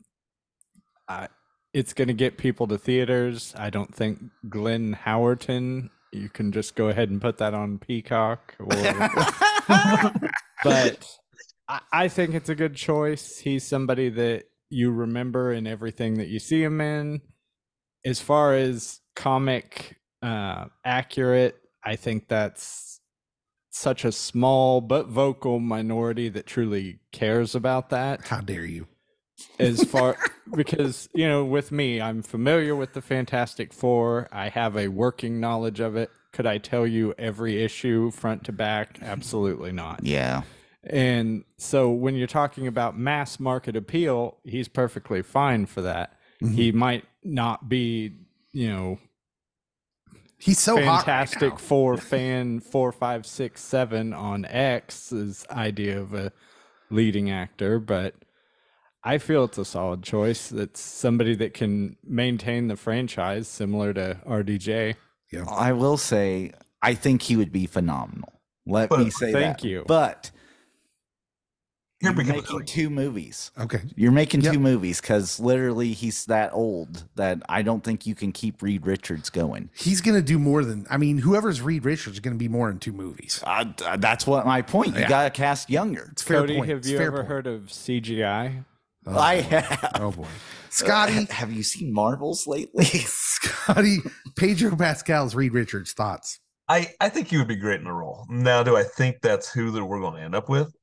I, 1.07 1.27
it's 1.75 1.91
going 1.91 2.08
to 2.08 2.13
get 2.13 2.38
people 2.38 2.67
to 2.67 2.77
theaters. 2.77 3.53
I 3.58 3.70
don't 3.70 3.94
think 3.94 4.22
Glenn 4.48 4.98
Howerton. 5.03 5.89
You 6.13 6.29
can 6.29 6.53
just 6.53 6.74
go 6.74 6.88
ahead 6.88 7.10
and 7.10 7.22
put 7.22 7.38
that 7.39 7.53
on 7.53 7.79
Peacock, 7.79 8.55
or, 8.60 8.67
but 10.63 11.05
I, 11.67 11.79
I 11.91 12.08
think 12.08 12.34
it's 12.34 12.48
a 12.48 12.55
good 12.55 12.75
choice. 12.75 13.39
He's 13.39 13.65
somebody 13.65 14.08
that 14.08 14.46
you 14.70 14.91
remember 14.91 15.51
in 15.51 15.67
everything 15.67 16.13
that 16.20 16.29
you 16.29 16.39
see 16.39 16.63
him 16.63 16.79
in. 16.79 17.20
As 18.05 18.22
far 18.22 18.55
as 18.55 19.01
comic 19.17 19.98
uh, 20.22 20.67
accurate, 20.86 21.58
I 21.84 21.98
think 21.98 22.29
that's 22.29 23.01
such 23.72 24.05
a 24.05 24.13
small 24.13 24.79
but 24.79 25.08
vocal 25.08 25.60
minority 25.60 26.29
that 26.29 26.46
truly 26.46 27.00
cares 27.12 27.53
about 27.53 27.89
that. 27.89 28.25
How 28.27 28.39
dare 28.39 28.63
you? 28.63 28.88
As 29.60 29.84
far 29.89 30.18
because 30.56 31.10
you 31.13 31.27
know, 31.27 31.44
with 31.46 31.72
me, 31.72 32.00
I'm 32.01 32.22
familiar 32.22 32.75
with 32.75 32.94
the 32.94 33.01
Fantastic 33.01 33.74
Four. 33.74 34.27
I 34.32 34.50
have 34.50 34.75
a 34.77 34.88
working 34.89 35.39
knowledge 35.39 35.80
of 35.80 35.96
it. 35.96 36.10
Could 36.32 36.46
I 36.46 36.58
tell 36.58 36.86
you 36.86 37.13
every 37.18 37.63
issue 37.63 38.12
front 38.12 38.44
to 38.46 38.51
back? 38.51 39.00
Absolutely 39.01 39.72
not. 39.72 40.04
yeah. 40.04 40.44
And 40.88 41.46
so 41.58 41.89
when 41.89 42.13
you're 42.13 42.27
talking 42.27 42.68
about 42.68 42.96
mass 42.96 43.39
market 43.39 43.75
appeal, 43.75 44.38
he's 44.44 44.68
perfectly 44.68 45.24
fine 45.24 45.65
for 45.65 45.82
that. 45.82 46.13
Mhm. 46.44 46.54
He 46.54 46.72
might 46.72 47.06
not 47.24 47.68
be, 47.68 48.18
you 48.51 48.70
know, 48.70 49.00
He's 50.38 50.60
so 50.60 50.75
hot 50.75 50.82
right 50.84 51.06
fantastic 51.06 51.51
now. 51.54 51.58
four 51.58 51.98
fan 52.12 52.60
four, 52.60 52.92
five, 52.92 53.25
six, 53.25 53.62
seven 53.63 54.13
on 54.13 54.46
X's 54.46 55.46
idea 55.50 56.00
of 56.00 56.13
a 56.13 56.32
leading 56.92 57.32
actor, 57.32 57.80
but 57.80 58.13
I 59.07 59.19
feel 59.19 59.43
it's 59.43 59.57
a 59.59 59.65
solid 59.65 60.01
choice. 60.03 60.51
It's 60.51 60.81
somebody 60.81 61.35
that 61.35 61.53
can 61.53 61.95
maintain 62.03 62.67
the 62.67 62.75
franchise 62.75 63.47
similar 63.47 63.93
to 63.93 64.19
RDJ. 64.27 64.95
Yeah, 65.31 65.45
I 65.47 65.74
will 65.74 65.97
say, 65.97 66.51
I 66.81 66.95
think 66.95 67.21
he 67.21 67.35
would 67.38 67.51
be 67.51 67.67
phenomenal. 67.67 68.33
Let 68.65 68.89
me 68.91 69.05
But- 69.05 69.13
say 69.13 69.31
Thank 69.31 69.59
that. 69.59 69.63
you. 69.63 69.83
But 69.88 70.31
you're 72.01 72.13
making 72.13 72.65
two 72.65 72.89
movies. 72.89 73.51
Okay. 73.59 73.81
You're 73.95 74.12
making 74.12 74.41
Yep. 74.41 74.53
two 74.53 74.59
movies 74.59 75.01
because 75.01 75.39
literally 75.39 75.93
he's 75.93 76.25
that 76.25 76.51
old 76.53 77.05
that 77.15 77.41
I 77.47 77.62
don't 77.62 77.83
think 77.83 78.05
you 78.05 78.13
can 78.15 78.31
keep 78.31 78.62
Reed 78.62 78.85
Richards 78.85 79.29
going. 79.29 79.69
He's 79.75 80.01
going 80.01 80.15
to 80.15 80.21
do 80.21 80.38
more 80.38 80.63
than, 80.65 80.85
I 80.89 80.97
mean, 80.97 81.19
whoever's 81.19 81.62
Reed 81.62 81.85
Richards 81.85 82.15
is 82.17 82.19
going 82.19 82.35
to 82.35 82.39
be 82.39 82.47
more 82.50 82.69
in 82.69 82.79
two 82.79 82.91
movies. 82.91 83.39
Uh, 83.43 83.65
that's 83.97 84.27
what 84.27 84.45
my 84.45 84.62
point. 84.62 84.93
You 84.95 85.01
Yeah. 85.01 85.09
got 85.09 85.24
to 85.24 85.29
cast 85.29 85.69
younger. 85.69 86.09
It's 86.12 86.21
fair 86.21 86.41
Cody, 86.41 86.57
point. 86.57 86.69
have 86.69 86.79
It's 86.79 86.89
you 86.89 86.97
fair 86.97 87.07
ever 87.07 87.17
point. 87.17 87.27
heard 87.29 87.47
of 87.47 87.71
CGI? 87.71 88.65
Oh, 89.07 89.17
I 89.17 89.39
uh, 89.39 89.41
have. 89.43 89.91
Oh, 89.95 90.12
boy. 90.12 90.27
Scotty, 90.69 91.25
have 91.29 91.51
you 91.51 91.63
seen 91.63 91.93
Marvels 91.93 92.47
lately? 92.47 92.85
Scotty, 93.05 94.00
Pedro 94.35 94.75
Pascal's 94.75 95.35
Reed 95.35 95.53
Richards 95.53 95.93
thoughts. 95.93 96.39
I, 96.67 96.93
I 97.00 97.09
think 97.09 97.27
he 97.27 97.38
would 97.38 97.47
be 97.47 97.55
great 97.55 97.79
in 97.79 97.85
the 97.85 97.91
role. 97.91 98.25
Now, 98.29 98.63
do 98.63 98.75
I 98.75 98.83
think 98.83 99.21
that's 99.21 99.51
who 99.51 99.71
that 99.71 99.85
we're 99.85 100.00
going 100.01 100.15
to 100.15 100.21
end 100.21 100.35
up 100.35 100.50
with? 100.50 100.74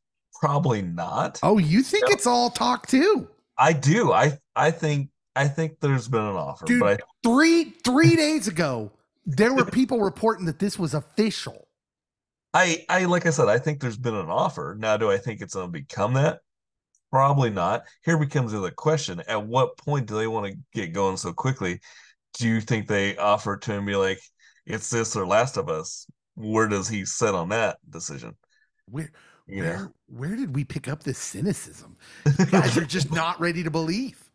Probably 0.41 0.83
not. 0.83 1.41
Oh, 1.43 1.59
you 1.59 1.83
think 1.83 2.05
Yep. 2.09 2.13
it's 2.13 2.27
all 2.27 2.51
talk 2.51 2.87
too? 2.87 3.29
I 3.59 3.73
do. 3.73 4.13
I 4.13 4.39
I 4.57 4.71
think 4.71 5.11
I 5.37 5.47
think 5.47 5.79
there's 5.81 6.09
been 6.09 6.25
an 6.25 6.37
offer, 6.37 6.65
Dude, 6.65 6.81
but 6.81 7.01
I, 7.01 7.05
three 7.23 7.65
three 7.85 8.17
days 8.17 8.49
ago, 8.49 8.91
there 9.27 9.53
were 9.53 9.65
people 9.65 10.01
reporting 10.01 10.47
that 10.47 10.59
this 10.59 10.79
was 10.79 10.95
official. 10.95 11.69
I 12.55 12.85
I 12.89 13.05
like 13.05 13.27
I 13.27 13.31
said, 13.31 13.49
I 13.49 13.59
think 13.59 13.81
there's 13.81 13.97
been 13.97 14.15
an 14.15 14.31
offer. 14.31 14.77
Now, 14.79 14.97
do 14.97 15.11
I 15.11 15.19
think 15.19 15.41
it's 15.41 15.55
going 15.55 15.67
to 15.69 15.73
become 15.73 16.15
that? 16.15 16.41
Probably 17.13 17.51
not. 17.51 17.85
Here 18.05 18.19
becomes 18.19 18.53
the 18.53 18.59
other 18.59 18.73
question: 18.73 19.23
At 19.29 19.47
what 19.47 19.77
point 19.79 20.07
do 20.07 20.17
they 20.17 20.27
want 20.27 20.53
to 20.53 20.59
get 20.73 20.93
going 20.95 21.17
so 21.19 21.33
quickly? 21.33 21.81
Do 22.39 22.49
you 22.49 22.61
think 22.61 22.89
they 22.89 23.17
offer 23.17 23.57
to 23.59 23.73
him 23.73 23.87
be 23.87 23.97
like, 23.97 24.21
"It's 24.67 24.91
this 24.91 25.15
or 25.17 25.27
Last 25.27 25.57
of 25.59 25.69
Us"? 25.69 26.07
Where 26.37 26.69
does 26.69 26.89
he 26.89 27.05
sit 27.05 27.35
on 27.35 27.51
that 27.51 27.79
decision? 27.89 28.37
Where 28.87 29.11
You 29.47 29.63
where 29.63 29.65
know, 29.65 29.95
where 30.07 30.37
did 30.37 30.55
we 30.55 30.65
pick 30.65 30.89
up 30.89 31.03
this 31.03 31.19
cynicism? 31.19 31.97
You 32.39 32.51
guys 32.53 32.77
are 32.77 32.85
just 32.85 33.11
not 33.13 33.41
ready 33.41 33.63
to 33.63 33.71
believe. 33.71 34.31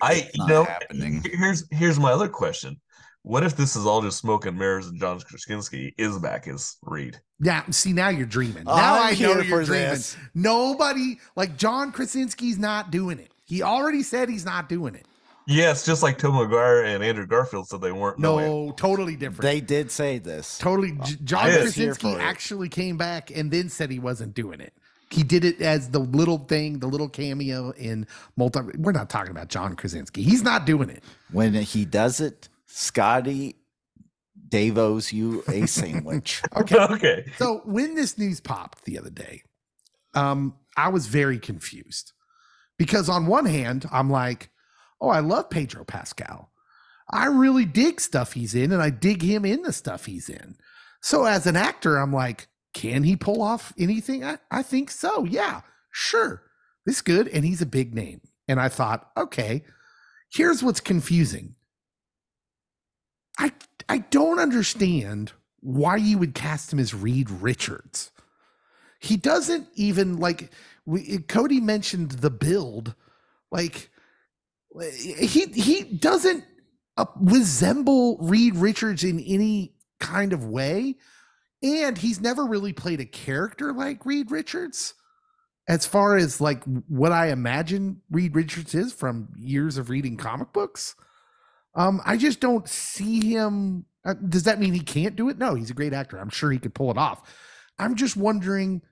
I 0.00 0.30
It's 0.32 0.36
you 0.36 0.44
know 0.46 0.66
happening. 0.66 1.24
here's 1.24 1.64
here's 1.70 1.98
my 1.98 2.12
other 2.12 2.28
question: 2.28 2.80
what 3.26 3.42
if 3.42 3.56
this 3.56 3.74
is 3.74 3.86
all 3.86 4.00
just 4.02 4.18
smoke 4.18 4.46
and 4.46 4.56
mirrors 4.56 4.86
and 4.86 5.00
John 5.00 5.18
Krasinski 5.18 5.92
is 5.98 6.16
back 6.20 6.46
as 6.46 6.76
Reed? 6.82 7.20
Yeah, 7.40 7.64
see 7.70 7.92
now 7.92 8.08
you're 8.08 8.24
dreaming. 8.24 8.62
Oh, 8.68 8.76
now 8.76 9.02
I'm 9.02 9.16
I 9.16 9.18
know 9.18 9.40
you're 9.40 9.64
dreaming. 9.64 9.88
this. 9.88 10.16
Nobody 10.32 11.18
like 11.34 11.56
John 11.56 11.90
Krasinski's 11.90 12.56
not 12.56 12.92
doing 12.92 13.18
it. 13.18 13.32
He 13.44 13.62
already 13.62 14.04
said 14.04 14.28
he's 14.28 14.44
not 14.44 14.68
doing 14.68 14.94
it. 14.94 15.06
Yeah, 15.48 15.72
it's 15.72 15.84
just 15.84 16.04
like 16.04 16.18
Tom 16.18 16.36
Maguire 16.36 16.84
and 16.84 17.02
Andrew 17.02 17.26
Garfield 17.26 17.68
said 17.68 17.80
they 17.80 17.90
weren't. 17.90 18.20
No, 18.20 18.38
doing 18.38 18.72
totally 18.74 19.16
different. 19.16 19.42
They 19.42 19.60
did 19.60 19.90
say 19.90 20.18
this. 20.18 20.58
totally. 20.58 20.96
Uh, 21.00 21.06
John 21.24 21.46
I 21.46 21.56
Krasinski 21.56 22.14
actually 22.14 22.68
came 22.68 22.96
back 22.96 23.32
and 23.36 23.50
then 23.50 23.68
said 23.68 23.90
he 23.90 23.98
wasn't 23.98 24.34
doing 24.34 24.60
it. 24.60 24.72
He 25.10 25.24
did 25.24 25.44
it 25.44 25.60
as 25.60 25.90
the 25.90 26.00
little 26.00 26.38
thing, 26.38 26.78
the 26.78 26.86
little 26.86 27.08
cameo 27.08 27.70
in 27.72 28.06
multi. 28.36 28.60
We're 28.76 28.92
not 28.92 29.10
talking 29.10 29.32
about 29.32 29.48
John 29.48 29.74
Krasinski. 29.74 30.22
He's 30.22 30.44
not 30.44 30.64
doing 30.64 30.90
it. 30.90 31.02
When 31.32 31.54
he 31.54 31.84
does 31.84 32.20
it, 32.20 32.48
Scotty 32.66 33.56
Davos 34.48 35.12
you 35.12 35.42
a 35.48 35.66
sandwich. 35.66 36.42
Okay. 36.56 36.76
okay. 36.76 37.32
So 37.38 37.62
when 37.64 37.94
this 37.94 38.18
news 38.18 38.40
popped 38.40 38.84
the 38.84 38.98
other 38.98 39.10
day, 39.10 39.42
um, 40.14 40.54
I 40.76 40.88
was 40.88 41.06
very 41.06 41.38
confused 41.38 42.12
because 42.78 43.08
on 43.08 43.26
one 43.26 43.46
hand, 43.46 43.88
I'm 43.90 44.10
like, 44.10 44.50
oh, 45.00 45.08
I 45.08 45.20
love 45.20 45.50
Pedro 45.50 45.84
Pascal. 45.84 46.50
I 47.10 47.26
really 47.26 47.64
dig 47.64 48.00
stuff 48.00 48.32
he's 48.32 48.54
in, 48.54 48.72
and 48.72 48.82
I 48.82 48.90
dig 48.90 49.22
him 49.22 49.44
in 49.44 49.62
the 49.62 49.72
stuff 49.72 50.06
he's 50.06 50.28
in. 50.28 50.56
So 51.00 51.24
as 51.24 51.46
an 51.46 51.54
actor, 51.54 51.96
I'm 51.96 52.12
like, 52.12 52.48
can 52.74 53.04
he 53.04 53.16
pull 53.16 53.42
off 53.42 53.72
anything? 53.78 54.24
I, 54.24 54.38
I 54.50 54.62
think 54.62 54.90
so. 54.90 55.24
Yeah, 55.24 55.60
sure. 55.92 56.42
This 56.84 56.96
is 56.96 57.02
good. 57.02 57.28
And 57.28 57.44
he's 57.44 57.62
a 57.62 57.66
big 57.66 57.94
name. 57.94 58.22
And 58.48 58.60
I 58.60 58.68
thought, 58.68 59.10
okay, 59.16 59.64
here's 60.32 60.62
what's 60.62 60.80
confusing. 60.80 61.54
I 63.38 63.52
I 63.88 63.98
don't 63.98 64.38
understand 64.38 65.32
why 65.60 65.96
you 65.96 66.18
would 66.18 66.34
cast 66.34 66.72
him 66.72 66.78
as 66.78 66.94
Reed 66.94 67.30
Richards. 67.30 68.10
He 69.00 69.16
doesn't 69.16 69.68
even 69.74 70.18
like 70.18 70.52
we, 70.84 71.18
Cody 71.18 71.60
mentioned 71.60 72.12
the 72.12 72.30
build, 72.30 72.94
like 73.50 73.90
he 74.90 75.46
he 75.46 75.82
doesn't 75.84 76.44
uh, 76.96 77.06
resemble 77.20 78.18
Reed 78.18 78.56
Richards 78.56 79.04
in 79.04 79.20
any 79.20 79.74
kind 80.00 80.32
of 80.32 80.44
way, 80.44 80.96
and 81.62 81.98
he's 81.98 82.20
never 82.20 82.44
really 82.44 82.72
played 82.72 83.00
a 83.00 83.06
character 83.06 83.72
like 83.72 84.06
Reed 84.06 84.30
Richards. 84.30 84.94
As 85.68 85.84
far 85.84 86.16
as 86.16 86.40
like 86.40 86.62
what 86.88 87.10
I 87.10 87.28
imagine 87.30 88.00
Reed 88.10 88.36
Richards 88.36 88.74
is 88.74 88.92
from 88.92 89.28
years 89.36 89.78
of 89.78 89.90
reading 89.90 90.16
comic 90.16 90.52
books, 90.52 90.94
um, 91.76 92.00
I 92.04 92.16
just 92.16 92.40
don't 92.40 92.68
see 92.68 93.32
him. 93.32 93.86
Uh, 94.04 94.14
does 94.14 94.44
that 94.44 94.58
mean 94.58 94.74
he 94.74 94.80
can't 94.80 95.14
do 95.14 95.28
it? 95.28 95.38
No, 95.38 95.54
he's 95.54 95.70
a 95.70 95.74
great 95.74 95.92
actor. 95.92 96.16
I'm 96.18 96.30
sure 96.30 96.50
he 96.50 96.58
could 96.58 96.74
pull 96.74 96.90
it 96.90 96.98
off. 96.98 97.22
I'm 97.78 97.94
just 97.94 98.16
wondering 98.16 98.82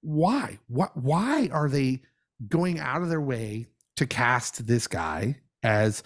why. 0.00 0.58
What? 0.66 0.96
Why 0.96 1.48
are 1.52 1.68
they 1.68 2.02
going 2.48 2.80
out 2.80 3.02
of 3.02 3.08
their 3.08 3.20
way 3.20 3.66
to 3.96 4.06
cast 4.06 4.66
this 4.66 4.88
guy 4.88 5.36
as 5.62 6.02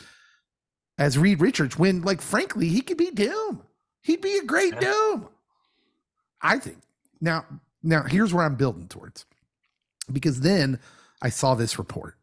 as 0.98 1.18
Reed 1.18 1.40
Richards 1.40 1.78
when, 1.78 2.02
like, 2.02 2.20
frankly, 2.20 2.68
he 2.68 2.80
could 2.80 2.96
be 2.96 3.10
Doom. 3.10 3.62
He'd 4.02 4.20
be 4.20 4.36
a 4.38 4.44
great 4.44 4.74
Yeah. 4.74 4.80
Doom. 4.80 5.28
I 6.40 6.58
think. 6.58 6.78
Now, 7.20 7.46
now 7.82 8.02
here's 8.02 8.34
where 8.34 8.44
I'm 8.44 8.56
building 8.56 8.86
towards, 8.88 9.24
because 10.12 10.40
then 10.40 10.78
I 11.22 11.30
saw 11.30 11.54
this 11.54 11.78
report. 11.78 12.16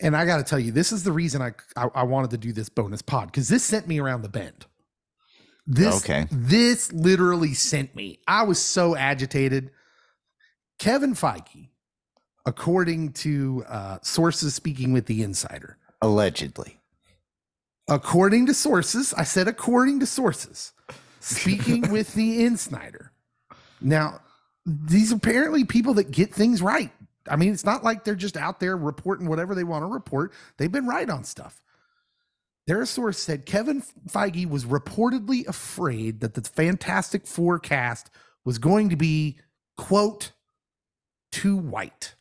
And 0.00 0.16
I 0.16 0.24
got 0.24 0.38
to 0.38 0.44
tell 0.44 0.58
you, 0.58 0.72
this 0.72 0.92
is 0.92 1.02
the 1.04 1.12
reason 1.12 1.42
I, 1.42 1.52
I 1.76 1.88
I 1.94 2.02
wanted 2.04 2.30
to 2.30 2.38
do 2.38 2.52
this 2.52 2.68
bonus 2.68 3.02
pod 3.02 3.26
because 3.28 3.48
this 3.48 3.64
sent 3.64 3.86
me 3.88 3.98
around 4.00 4.22
the 4.22 4.28
bend. 4.28 4.66
This 5.66 5.96
Okay. 6.04 6.26
this 6.30 6.92
literally 6.92 7.52
sent 7.54 7.94
me. 7.94 8.20
I 8.26 8.42
was 8.44 8.60
so 8.62 8.96
agitated. 8.96 9.70
Kevin 10.78 11.14
Feige, 11.14 11.68
according 12.46 13.12
to 13.14 13.64
uh, 13.68 13.98
sources 14.02 14.54
speaking 14.54 14.92
with 14.92 15.06
the 15.06 15.20
InSneider, 15.22 15.74
Allegedly. 16.00 16.78
according 17.88 18.46
to 18.46 18.54
sources, 18.54 19.12
I 19.14 19.24
said 19.24 19.48
according 19.48 20.00
to 20.00 20.06
sources, 20.06 20.72
speaking 21.20 21.82
with 21.90 22.14
the 22.14 22.40
InSneider. 22.42 23.08
Now, 23.80 24.20
these 24.64 25.12
apparently 25.12 25.64
people 25.64 25.94
that 25.94 26.10
get 26.10 26.32
things 26.32 26.62
right. 26.62 26.92
I 27.30 27.36
mean, 27.36 27.52
it's 27.52 27.64
not 27.64 27.84
like 27.84 28.04
they're 28.04 28.14
just 28.14 28.36
out 28.36 28.60
there 28.60 28.76
reporting 28.76 29.28
whatever 29.28 29.54
they 29.54 29.64
want 29.64 29.82
to 29.82 29.86
report. 29.86 30.32
They've 30.56 30.72
been 30.72 30.86
right 30.86 31.08
on 31.08 31.24
stuff. 31.24 31.62
Their 32.66 32.84
source 32.84 33.18
said 33.18 33.46
Kevin 33.46 33.82
Feige 34.08 34.48
was 34.48 34.66
reportedly 34.66 35.46
afraid 35.46 36.20
that 36.20 36.34
the 36.34 36.42
Fantastic 36.42 37.26
Four 37.26 37.58
cast 37.58 38.10
was 38.44 38.58
going 38.58 38.90
to 38.90 38.96
be, 38.96 39.38
quote, 39.76 40.32
too 41.32 41.56
white. 41.56 42.14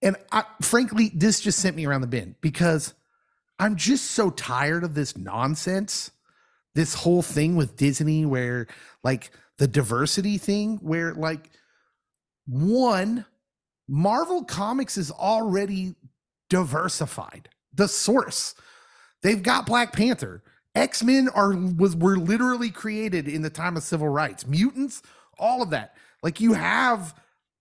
And 0.00 0.16
I, 0.30 0.44
frankly, 0.62 1.10
this 1.12 1.40
just 1.40 1.58
sent 1.58 1.74
me 1.74 1.86
around 1.86 2.02
the 2.02 2.06
bend 2.06 2.36
because 2.40 2.94
I'm 3.58 3.74
just 3.74 4.12
so 4.12 4.30
tired 4.30 4.84
of 4.84 4.94
this 4.94 5.16
nonsense. 5.16 6.12
This 6.74 6.94
whole 6.94 7.22
thing 7.22 7.56
with 7.56 7.76
Disney, 7.76 8.24
where 8.24 8.68
like 9.02 9.32
the 9.56 9.66
diversity 9.66 10.38
thing, 10.38 10.76
where 10.76 11.12
like 11.14 11.50
one, 12.46 13.24
Marvel 13.88 14.44
Comics 14.44 14.98
is 14.98 15.10
already 15.10 15.94
diversified. 16.50 17.48
The 17.74 17.88
source, 17.88 18.54
they've 19.22 19.42
got 19.42 19.66
Black 19.66 19.92
Panther. 19.92 20.42
X 20.74 21.02
Men 21.02 21.28
are 21.34 21.56
was 21.56 21.96
were 21.96 22.18
literally 22.18 22.70
created 22.70 23.26
in 23.26 23.42
the 23.42 23.50
time 23.50 23.76
of 23.76 23.82
civil 23.82 24.08
rights. 24.08 24.46
Mutants, 24.46 25.02
all 25.38 25.62
of 25.62 25.70
that. 25.70 25.96
Like 26.22 26.40
you 26.40 26.52
have 26.52 27.14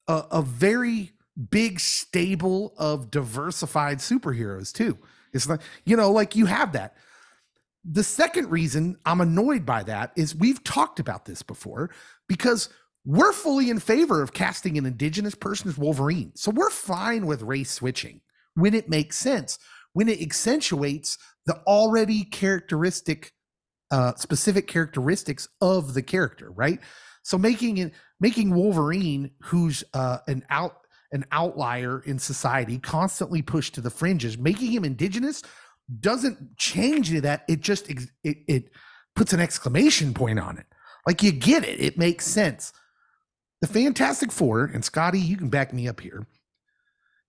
a, 0.07 0.23
a 0.31 0.41
very 0.41 1.13
big 1.49 1.79
stable 1.79 2.73
of 2.77 3.09
diversified 3.11 3.99
superheroes 3.99 4.73
too. 4.73 4.97
It's 5.33 5.47
like, 5.47 5.61
you 5.85 5.95
know, 5.95 6.11
like 6.11 6.35
you 6.35 6.45
have 6.45 6.73
that. 6.73 6.95
The 7.85 8.03
second 8.03 8.51
reason 8.51 8.97
I'm 9.05 9.21
annoyed 9.21 9.65
by 9.65 9.83
that 9.83 10.11
is 10.15 10.35
we've 10.35 10.63
talked 10.63 10.99
about 10.99 11.25
this 11.25 11.41
before 11.41 11.91
because 12.27 12.69
we're 13.07 13.31
fully 13.31 13.69
in 13.69 13.79
favor 13.79 14.21
of 14.21 14.33
casting 14.33 14.77
an 14.77 14.85
indigenous 14.85 15.33
person 15.33 15.69
as 15.69 15.77
Wolverine. 15.77 16.33
So 16.35 16.51
we're 16.51 16.69
fine 16.69 17.25
with 17.25 17.41
race 17.41 17.71
switching 17.71 18.19
when 18.55 18.73
it 18.73 18.89
makes 18.89 19.17
sense, 19.17 19.57
when 19.93 20.09
it 20.09 20.21
accentuates 20.21 21.17
the 21.45 21.55
already 21.65 22.25
characteristic, 22.25 23.31
uh, 23.91 24.13
specific 24.15 24.67
characteristics 24.67 25.47
of 25.61 25.93
the 25.93 26.01
character, 26.01 26.51
right? 26.51 26.79
So 27.23 27.37
making 27.37 27.77
it 27.77 27.93
making 28.19 28.53
Wolverine, 28.53 29.31
who's 29.43 29.85
uh, 29.93 30.17
an 30.27 30.43
out 30.49 30.75
an 31.13 31.23
outlier 31.31 32.01
in 32.01 32.19
society, 32.19 32.77
constantly 32.77 33.41
pushed 33.41 33.73
to 33.75 33.81
the 33.81 33.89
fringes, 33.89 34.37
making 34.37 34.73
him 34.73 34.83
indigenous 34.83 35.43
doesn't 36.01 36.57
change 36.57 37.11
that. 37.11 37.45
It 37.47 37.61
just 37.61 37.89
it, 37.89 38.09
it 38.23 38.69
puts 39.15 39.31
an 39.31 39.39
exclamation 39.39 40.13
point 40.13 40.39
on 40.39 40.57
it. 40.57 40.65
Like 41.05 41.23
you 41.23 41.31
get 41.31 41.63
it. 41.63 41.79
It 41.79 41.97
makes 41.97 42.25
sense. 42.25 42.73
The 43.61 43.67
Fantastic 43.67 44.31
Four, 44.31 44.65
and 44.65 44.85
Scotty, 44.85 45.19
you 45.19 45.37
can 45.37 45.49
back 45.49 45.73
me 45.73 45.87
up 45.87 45.99
here, 45.99 46.27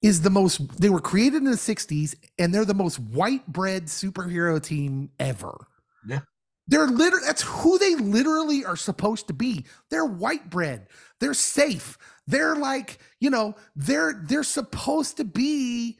is 0.02 0.22
the 0.22 0.30
most 0.30 0.80
they 0.80 0.90
were 0.90 1.00
created 1.00 1.36
in 1.38 1.44
the 1.44 1.52
60s, 1.52 2.14
and 2.38 2.54
they're 2.54 2.64
the 2.64 2.74
most 2.74 2.98
white 2.98 3.46
bread 3.46 3.86
superhero 3.86 4.62
team 4.62 5.10
ever. 5.18 5.66
Yeah. 6.06 6.20
They're 6.66 6.86
literally 6.86 7.26
that's 7.26 7.42
who 7.42 7.78
they 7.78 7.94
literally 7.94 8.64
are 8.64 8.76
supposed 8.76 9.26
to 9.28 9.32
be. 9.32 9.64
They're 9.90 10.04
white 10.04 10.50
bread. 10.50 10.86
They're 11.18 11.34
safe. 11.34 11.96
They're 12.26 12.56
like, 12.56 12.98
you 13.20 13.30
know, 13.30 13.54
they're 13.74 14.22
they're 14.26 14.42
supposed 14.42 15.16
to 15.16 15.24
be 15.24 15.98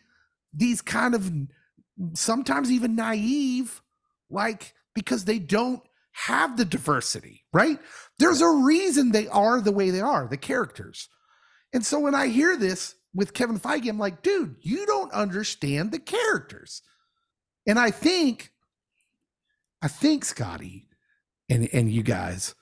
these 0.52 0.82
kind 0.82 1.14
of 1.14 1.32
sometimes 2.12 2.70
even 2.70 2.94
naive, 2.94 3.80
like 4.28 4.74
because 4.94 5.24
they 5.24 5.38
don't 5.38 5.80
have 6.26 6.56
the 6.56 6.64
diversity, 6.64 7.44
right? 7.52 7.78
There's 8.18 8.40
a 8.40 8.48
reason 8.48 9.12
they 9.12 9.28
are 9.28 9.60
the 9.60 9.72
way 9.72 9.90
they 9.90 10.00
are, 10.00 10.26
the 10.26 10.36
characters. 10.36 11.08
And 11.72 11.84
so 11.86 12.00
when 12.00 12.14
I 12.14 12.26
hear 12.26 12.56
this 12.56 12.94
with 13.14 13.34
Kevin 13.34 13.60
Feige, 13.60 13.88
I'm 13.88 13.98
like, 13.98 14.22
dude, 14.22 14.56
you 14.60 14.84
don't 14.86 15.12
understand 15.12 15.92
the 15.92 15.98
characters. 15.98 16.82
And 17.66 17.78
I 17.78 17.90
think, 17.90 18.50
I 19.80 19.88
think, 19.88 20.24
Scotty, 20.24 20.88
and 21.48 21.68
and 21.72 21.90
you 21.90 22.02
guys, 22.02 22.54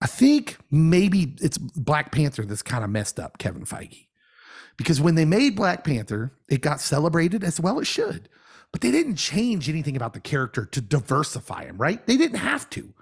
I 0.00 0.06
think 0.06 0.56
maybe 0.70 1.34
it's 1.40 1.58
Black 1.58 2.12
Panther 2.12 2.44
that's 2.44 2.62
kind 2.62 2.84
of 2.84 2.90
messed 2.90 3.20
up 3.20 3.38
Kevin 3.38 3.64
Feige. 3.64 4.06
Because 4.76 5.00
when 5.00 5.14
they 5.14 5.24
made 5.24 5.56
Black 5.56 5.84
Panther, 5.84 6.32
it 6.48 6.60
got 6.60 6.80
celebrated 6.80 7.42
as 7.42 7.60
well 7.60 7.78
it 7.78 7.86
should. 7.86 8.28
But 8.76 8.82
they 8.82 8.90
didn't 8.90 9.16
change 9.16 9.70
anything 9.70 9.96
about 9.96 10.12
the 10.12 10.20
character 10.20 10.66
to 10.66 10.82
diversify 10.82 11.64
him, 11.64 11.78
right? 11.78 12.06
They 12.06 12.18
didn't 12.18 12.40
have 12.40 12.68
to. 12.68 12.92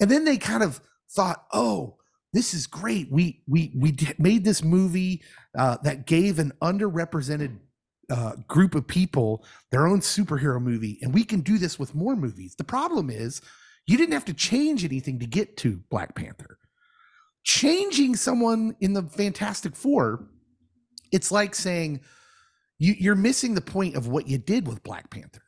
And 0.00 0.10
then 0.10 0.24
they 0.24 0.36
kind 0.36 0.64
of 0.64 0.80
thought, 1.08 1.46
"Oh, 1.52 1.98
this 2.32 2.52
is 2.52 2.66
great. 2.66 3.12
We 3.12 3.44
we 3.46 3.72
we 3.76 3.96
made 4.18 4.42
this 4.42 4.64
movie 4.64 5.22
uh, 5.56 5.76
that 5.84 6.08
gave 6.08 6.40
an 6.40 6.50
underrepresented 6.60 7.56
uh, 8.10 8.32
group 8.48 8.74
of 8.74 8.88
people 8.88 9.44
their 9.70 9.86
own 9.86 10.00
superhero 10.00 10.60
movie, 10.60 10.98
and 11.00 11.14
we 11.14 11.22
can 11.22 11.40
do 11.40 11.56
this 11.56 11.78
with 11.78 11.94
more 11.94 12.16
movies. 12.16 12.56
The 12.56 12.64
problem 12.64 13.08
is, 13.08 13.40
you 13.86 13.96
didn't 13.96 14.14
have 14.14 14.24
to 14.24 14.34
change 14.34 14.84
anything 14.84 15.20
to 15.20 15.26
get 15.26 15.56
to 15.58 15.84
Black 15.88 16.16
Panther. 16.16 16.58
Changing 17.44 18.16
someone 18.16 18.74
in 18.80 18.92
the 18.92 19.04
Fantastic 19.04 19.76
Four, 19.76 20.26
it's 21.12 21.30
like 21.30 21.54
saying 21.54 22.00
you, 22.78 22.94
you're 22.98 23.14
missing 23.14 23.54
the 23.54 23.60
point 23.60 23.96
of 23.96 24.08
what 24.08 24.28
you 24.28 24.38
did 24.38 24.66
with 24.66 24.82
Black 24.82 25.10
Panther. 25.10 25.42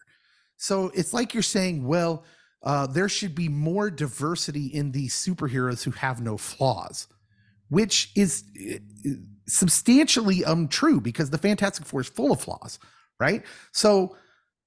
So 0.56 0.90
it's 0.94 1.12
like 1.12 1.34
you're 1.34 1.42
saying, 1.42 1.86
well, 1.86 2.24
uh, 2.62 2.86
there 2.86 3.08
should 3.08 3.34
be 3.34 3.48
more 3.48 3.90
diversity 3.90 4.66
in 4.66 4.90
these 4.90 5.14
superheroes 5.14 5.84
who 5.84 5.92
have 5.92 6.20
no 6.20 6.36
flaws, 6.36 7.06
which 7.68 8.10
is 8.16 8.44
uh, 8.58 9.10
substantially 9.46 10.42
untrue 10.42 11.00
because 11.00 11.30
the 11.30 11.38
Fantastic 11.38 11.86
Four 11.86 12.00
is 12.00 12.08
full 12.08 12.32
of 12.32 12.40
flaws, 12.40 12.78
right? 13.20 13.44
So 13.72 14.16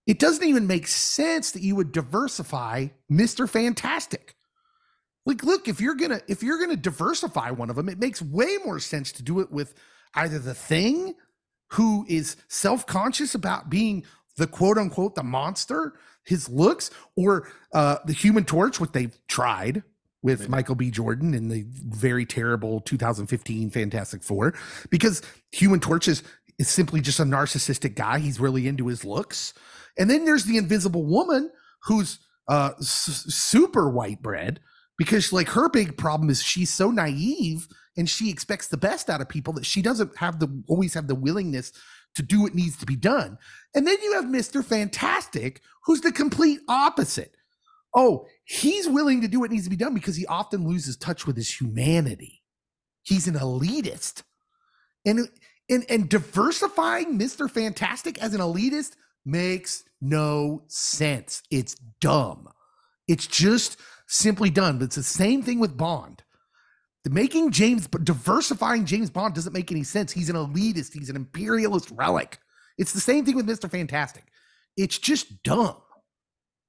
it 0.08 0.20
doesn't 0.20 0.48
even 0.48 0.68
make 0.68 0.88
sense 0.88 1.52
that 1.52 1.62
you 1.62 1.76
would 1.76 1.92
diversify 1.92 2.88
Mr. 3.12 3.48
Fantastic. 3.50 4.36
Like, 5.26 5.44
look, 5.44 5.68
if 5.68 5.80
you're 5.80 5.96
gonna 5.96 6.22
if 6.28 6.42
you're 6.42 6.60
gonna 6.60 6.78
diversify 6.78 7.52
one 7.52 7.70
of 7.70 7.76
them, 7.76 7.90
it 7.90 8.00
makes 8.00 8.22
way 8.22 8.58
more 8.66 8.80
sense 8.80 9.12
to 9.14 9.24
do 9.24 9.40
it 9.40 9.52
with 9.52 9.76
either 10.16 10.40
the 10.40 10.56
thing 10.56 11.14
who 11.72 12.06
is 12.08 12.38
self-conscious 12.48 13.36
about 13.36 13.70
being 13.70 14.06
the 14.38 14.48
quote 14.48 14.78
unquote 14.78 15.16
the 15.16 15.24
monster, 15.24 15.94
his 16.24 16.50
looks, 16.50 16.92
or 17.16 17.48
uh 17.74 17.98
the 18.06 18.14
human 18.14 18.46
torch, 18.46 18.80
what 18.80 18.94
they've 18.94 19.18
tried 19.28 19.84
with 20.24 20.50
Michael 20.50 20.76
B. 20.76 20.92
Jordan 20.92 21.34
in 21.34 21.48
the 21.48 21.66
very 21.68 22.26
terrible 22.26 22.80
2015 22.82 23.72
Fantastic 23.72 24.24
Four, 24.24 24.54
because 24.90 25.22
Human 25.52 25.80
Torch 25.80 26.08
is, 26.08 26.22
is 26.60 26.70
simply 26.70 27.02
just 27.02 27.20
a 27.20 27.24
narcissistic 27.24 27.96
guy. 27.96 28.20
He's 28.20 28.40
really 28.40 28.68
into 28.68 28.88
his 28.88 29.04
looks. 29.04 29.54
And 29.98 30.10
then 30.10 30.26
there's 30.26 30.46
the 30.46 30.58
Invisible 30.58 31.06
Woman, 31.06 31.50
who's 31.86 32.20
uh, 32.48 32.74
s- 32.80 33.26
super 33.30 33.90
white 33.90 34.22
bread, 34.22 34.60
because 34.98 35.34
like 35.34 35.50
her 35.50 35.70
big 35.70 35.98
problem 35.98 36.30
is 36.30 36.44
she's 36.44 36.72
so 36.72 36.92
naive 36.92 37.68
and 37.98 38.10
she 38.10 38.30
expects 38.30 38.68
the 38.68 38.78
best 38.78 39.10
out 39.10 39.22
of 39.22 39.30
people 39.30 39.54
that 39.54 39.66
she 39.66 39.82
doesn't 39.82 40.18
have 40.18 40.40
the 40.40 40.64
always 40.68 40.94
have 40.94 41.08
the 41.08 41.16
willingness 41.16 41.72
to 42.16 42.22
do 42.22 42.42
what 42.42 42.56
needs 42.56 42.78
to 42.78 42.86
be 42.86 42.96
done. 42.96 43.38
And 43.74 43.88
then 43.88 43.98
you 44.04 44.14
have 44.14 44.26
Mr. 44.26 44.64
Fantastic, 44.64 45.62
who's 45.86 46.02
the 46.02 46.12
complete 46.12 46.60
opposite. 46.68 47.36
Oh, 47.94 48.26
he's 48.46 48.88
willing 48.88 49.22
to 49.22 49.28
do 49.28 49.40
what 49.40 49.52
needs 49.52 49.66
to 49.66 49.70
be 49.70 49.76
done 49.76 49.94
because 49.94 50.16
he 50.16 50.26
often 50.26 50.68
loses 50.68 50.96
touch 50.96 51.28
with 51.28 51.36
his 51.36 51.60
humanity. 51.60 52.42
He's 53.04 53.28
an 53.28 53.36
elitist. 53.36 54.24
And 55.06 55.28
and 55.70 55.86
and 55.90 56.10
diversifying 56.10 57.18
Mr. 57.18 57.50
Fantastic 57.50 58.22
as 58.22 58.34
an 58.34 58.42
elitist 58.42 58.96
makes 59.26 59.84
no 60.00 60.64
sense. 60.68 61.44
It's 61.52 61.76
dumb. 62.00 62.48
It's 63.08 63.28
just 63.28 63.78
simply 64.08 64.50
done. 64.50 64.78
But 64.78 64.86
it's 64.86 64.96
the 64.96 65.04
same 65.04 65.42
thing 65.44 65.60
with 65.60 65.78
Bond. 65.78 66.24
Making 67.10 67.52
James 67.52 67.88
diversifying 67.88 68.86
James 68.86 69.10
Bond 69.10 69.34
doesn't 69.34 69.54
make 69.54 69.72
any 69.72 69.84
sense. 69.84 70.12
He's 70.12 70.30
an 70.30 70.36
elitist, 70.36 70.94
he's 70.94 71.10
an 71.10 71.16
imperialist 71.16 71.92
relic. 71.92 72.38
It's 72.78 72.94
the 72.94 73.00
same 73.00 73.26
thing 73.26 73.36
with 73.36 73.48
Mr. 73.48 73.70
Fantastic. 73.70 74.26
It's 74.78 74.98
just 74.98 75.44
dumb. 75.44 75.78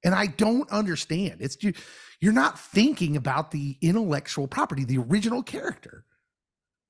And 0.03 0.13
I 0.13 0.27
don't 0.27 0.69
understand. 0.69 1.37
It's 1.39 1.61
you, 1.63 1.73
you're 2.19 2.33
not 2.33 2.59
thinking 2.59 3.15
about 3.15 3.51
the 3.51 3.77
intellectual 3.81 4.47
property, 4.47 4.83
the 4.83 4.97
original 4.97 5.43
character. 5.43 6.03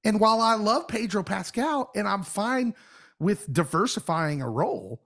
And 0.04 0.20
while 0.20 0.42
I 0.42 0.56
love 0.56 0.88
Pedro 0.88 1.24
Pascal 1.24 1.92
and 1.96 2.08
I'm 2.08 2.24
fine 2.24 2.74
with 3.20 3.52
diversifying 3.52 4.42
a 4.42 4.50
role, 4.50 5.02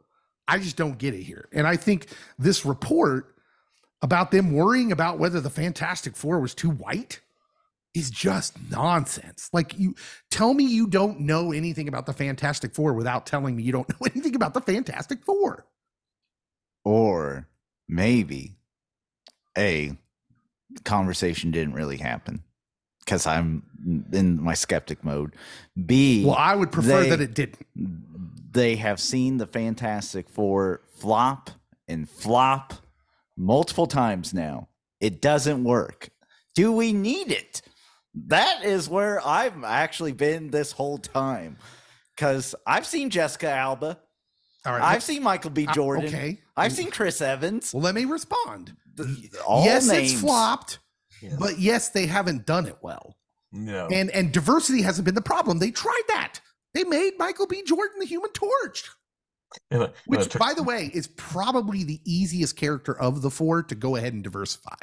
I 0.47 0.60
just 0.60 0.78
don't 0.78 0.97
get 0.97 1.13
it 1.13 1.23
here. 1.23 1.50
And 1.52 1.67
I 1.67 1.76
think 1.76 2.08
this 2.39 2.65
report 2.65 3.36
about 4.02 4.32
them 4.32 4.54
worrying 4.54 4.91
about 4.91 5.19
whether 5.19 5.41
the 5.41 5.50
Fantastic 5.50 6.15
Four 6.15 6.39
was 6.39 6.54
too 6.54 6.69
white 6.69 7.19
is 7.97 8.10
just 8.10 8.53
nonsense. 8.69 9.49
Like 9.53 9.77
you 9.77 9.95
tell 10.31 10.53
me 10.53 10.63
you 10.63 10.88
don't 10.88 11.21
know 11.21 11.51
anything 11.51 11.88
about 11.88 12.05
the 12.05 12.13
Fantastic 12.13 12.73
Four 12.75 12.93
without 12.93 13.25
telling 13.25 13.55
me 13.55 13.63
you 13.63 13.71
don't 13.71 13.89
know 14.01 14.07
anything 14.13 14.36
about 14.36 14.53
the 14.53 14.62
Fantastic 14.62 15.23
Four. 15.23 15.65
Or 16.83 17.47
maybe 17.88 18.55
a 19.57 19.97
conversation 20.86 21.51
didn't 21.51 21.73
really 21.73 21.97
happen 21.97 22.43
because 23.03 23.25
I'm 23.25 23.63
in 24.12 24.41
my 24.41 24.53
skeptic 24.53 25.03
mode. 25.03 25.36
B 25.86 26.23
Well, 26.25 26.36
I 26.36 26.55
would 26.55 26.71
prefer 26.71 27.03
they- 27.03 27.10
that 27.10 27.21
it 27.21 27.33
didn't. 27.33 27.65
they 28.51 28.75
have 28.77 28.99
seen 28.99 29.38
the 29.38 29.47
Fantastic 29.47 30.29
Four 30.29 30.81
flop 30.97 31.49
and 31.88 32.10
flop 32.10 32.73
multiple 33.38 33.88
times 33.88 34.33
now. 34.33 34.67
It 34.99 35.21
doesn't 35.21 35.63
work. 35.63 36.10
Do 36.55 36.71
we 36.71 36.91
need 36.91 37.31
it? 37.31 37.62
That 38.27 38.63
is 38.65 38.89
where 38.89 39.25
I've 39.25 39.63
actually 39.63 40.13
been 40.13 40.49
this 40.49 40.71
whole 40.71 40.97
time. 40.97 41.58
Because 42.15 42.56
I've 42.65 42.86
seen 42.86 43.10
Jessica 43.10 43.49
Alba. 43.49 43.99
All 44.65 44.73
right. 44.73 44.82
I've 44.82 45.03
seen 45.03 45.23
Michael 45.23 45.51
B. 45.51 45.67
Jordan. 45.73 46.08
okay. 46.08 46.41
I've 46.58 46.73
seen 46.73 46.89
Chris 46.91 47.21
Evans. 47.21 47.73
Well, 47.73 47.84
let 47.84 47.95
me 47.95 48.06
respond. 48.06 48.75
All 49.47 49.63
yes, 49.63 49.88
names. 49.88 50.13
it's 50.13 50.21
flopped, 50.21 50.80
Yeah. 51.21 51.36
but 51.39 51.60
yes, 51.60 51.89
they 51.89 52.08
haven't 52.08 52.45
done 52.47 52.65
it 52.65 52.77
well. 52.82 53.15
No. 53.51 53.88
And 53.91 54.10
and 54.10 54.32
diversity 54.34 54.82
hasn't 54.82 55.06
been 55.06 55.15
the 55.15 55.21
problem. 55.21 55.60
They 55.60 55.71
tried 55.71 56.01
that. 56.10 56.39
They 56.73 56.84
made 56.84 57.13
Michael 57.19 57.47
B. 57.47 57.63
Jordan 57.65 57.99
the 57.99 58.06
Human 58.06 58.32
Torch, 58.32 58.89
And, 59.71 59.84
uh, 59.84 59.86
uh, 59.86 59.91
which, 60.08 60.27
to- 60.30 60.38
by 60.39 60.53
the 60.53 60.63
way, 60.63 60.91
is 60.93 61.08
probably 61.15 61.84
the 61.84 62.01
easiest 62.06 62.58
character 62.58 62.99
of 62.99 63.21
the 63.21 63.30
four 63.32 63.63
to 63.63 63.75
go 63.75 63.95
ahead 63.95 64.13
and 64.13 64.23
diversify. 64.23 64.75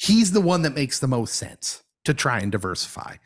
He's 0.00 0.32
the 0.32 0.40
one 0.40 0.62
that 0.62 0.74
makes 0.74 0.98
the 0.98 1.06
most 1.06 1.36
sense 1.36 1.83
to 2.04 2.14
try 2.14 2.38
and 2.38 2.52
diversify. 2.52 3.16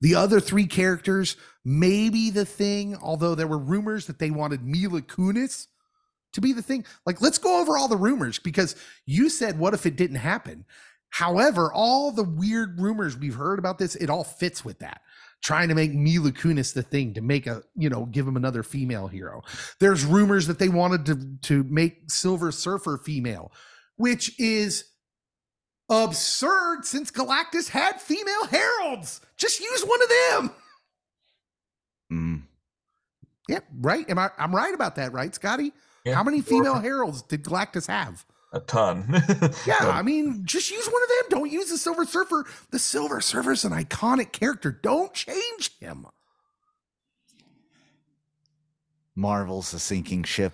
The 0.00 0.14
other 0.14 0.40
three 0.40 0.66
characters, 0.66 1.36
maybe 1.64 2.30
the 2.30 2.44
thing, 2.44 2.96
although 2.96 3.34
there 3.34 3.46
were 3.46 3.58
rumors 3.58 4.06
that 4.06 4.18
they 4.18 4.30
wanted 4.30 4.64
Mila 4.64 5.00
Kunis 5.02 5.68
to 6.34 6.40
be 6.40 6.52
the 6.52 6.62
thing. 6.62 6.84
Like, 7.06 7.22
let's 7.22 7.38
go 7.38 7.60
over 7.60 7.78
all 7.78 7.88
the 7.88 7.96
rumors 7.96 8.38
because 8.38 8.76
you 9.06 9.30
said, 9.30 9.58
what 9.58 9.74
if 9.74 9.86
it 9.86 9.96
didn't 9.96 10.16
happen? 10.16 10.66
However, 11.10 11.72
all 11.72 12.12
the 12.12 12.24
weird 12.24 12.78
rumors 12.78 13.16
we've 13.16 13.36
heard 13.36 13.58
about 13.58 13.78
this, 13.78 13.94
it 13.96 14.10
all 14.10 14.24
fits 14.24 14.64
with 14.64 14.80
that. 14.80 15.00
Trying 15.42 15.68
to 15.68 15.74
make 15.74 15.94
Mila 15.94 16.32
Kunis 16.32 16.74
the 16.74 16.82
thing 16.82 17.14
to 17.14 17.20
make 17.20 17.46
a, 17.46 17.62
you 17.74 17.88
know, 17.88 18.06
give 18.06 18.26
him 18.26 18.36
another 18.36 18.62
female 18.62 19.06
hero. 19.06 19.42
There's 19.80 20.04
rumors 20.04 20.46
that 20.46 20.58
they 20.58 20.68
wanted 20.68 21.06
to 21.06 21.38
to 21.48 21.64
make 21.64 22.10
Silver 22.10 22.50
Surfer 22.50 22.98
female, 22.98 23.52
which 23.96 24.38
is 24.40 24.84
absurd 25.88 26.84
since 26.84 27.10
Galactus 27.10 27.68
had 27.68 28.00
female 28.00 28.46
heralds. 28.46 29.20
Just 29.36 29.60
use 29.60 29.82
one 29.84 30.02
of 30.02 30.08
them. 30.08 30.50
Mm. 32.12 32.42
Yeah, 33.48 33.60
right. 33.80 34.08
Am 34.10 34.18
I? 34.18 34.30
I'm 34.38 34.54
right 34.54 34.74
about 34.74 34.96
that, 34.96 35.12
right, 35.12 35.34
Scotty? 35.34 35.72
yeah, 36.04 36.14
How 36.14 36.22
many 36.24 36.40
female 36.40 36.74
heralds 36.76 37.22
did 37.22 37.44
Galactus 37.44 37.86
have? 37.86 38.24
A 38.52 38.60
ton. 38.60 39.06
Yeah, 39.66 39.76
I 39.80 40.02
mean, 40.02 40.42
just 40.44 40.70
use 40.70 40.86
one 40.86 41.02
of 41.02 41.08
them. 41.08 41.38
Don't 41.40 41.50
use 41.50 41.70
the 41.70 41.78
Silver 41.78 42.04
Surfer. 42.04 42.46
The 42.70 42.78
Silver 42.78 43.20
Surfer's 43.20 43.64
an 43.64 43.72
iconic 43.72 44.32
character. 44.32 44.70
Don't 44.70 45.12
change 45.12 45.76
him. 45.78 46.06
Marvel's 49.14 49.72
a 49.74 49.78
sinking 49.78 50.24
ship. 50.24 50.52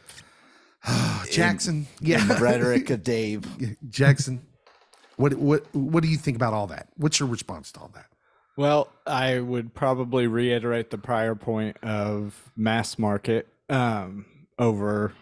Jackson, 1.30 1.86
In 2.00 2.06
yeah, 2.06 2.24
the 2.24 2.34
rhetoric 2.36 2.90
of 2.90 3.02
Dave. 3.02 3.44
Jackson. 3.90 4.42
What 5.16 5.34
what 5.34 5.74
what 5.74 6.02
do 6.02 6.08
you 6.08 6.16
think 6.16 6.36
about 6.36 6.52
all 6.54 6.66
that? 6.68 6.88
What's 6.96 7.20
your 7.20 7.28
response 7.28 7.72
to 7.72 7.80
all 7.80 7.90
that? 7.94 8.06
Well, 8.56 8.88
I 9.06 9.40
would 9.40 9.72
probably 9.74 10.26
reiterate 10.26 10.90
the 10.90 10.98
prior 10.98 11.34
point 11.34 11.78
of 11.82 12.50
mass 12.56 12.98
market 12.98 13.48
um, 13.70 14.26
over 14.58 15.14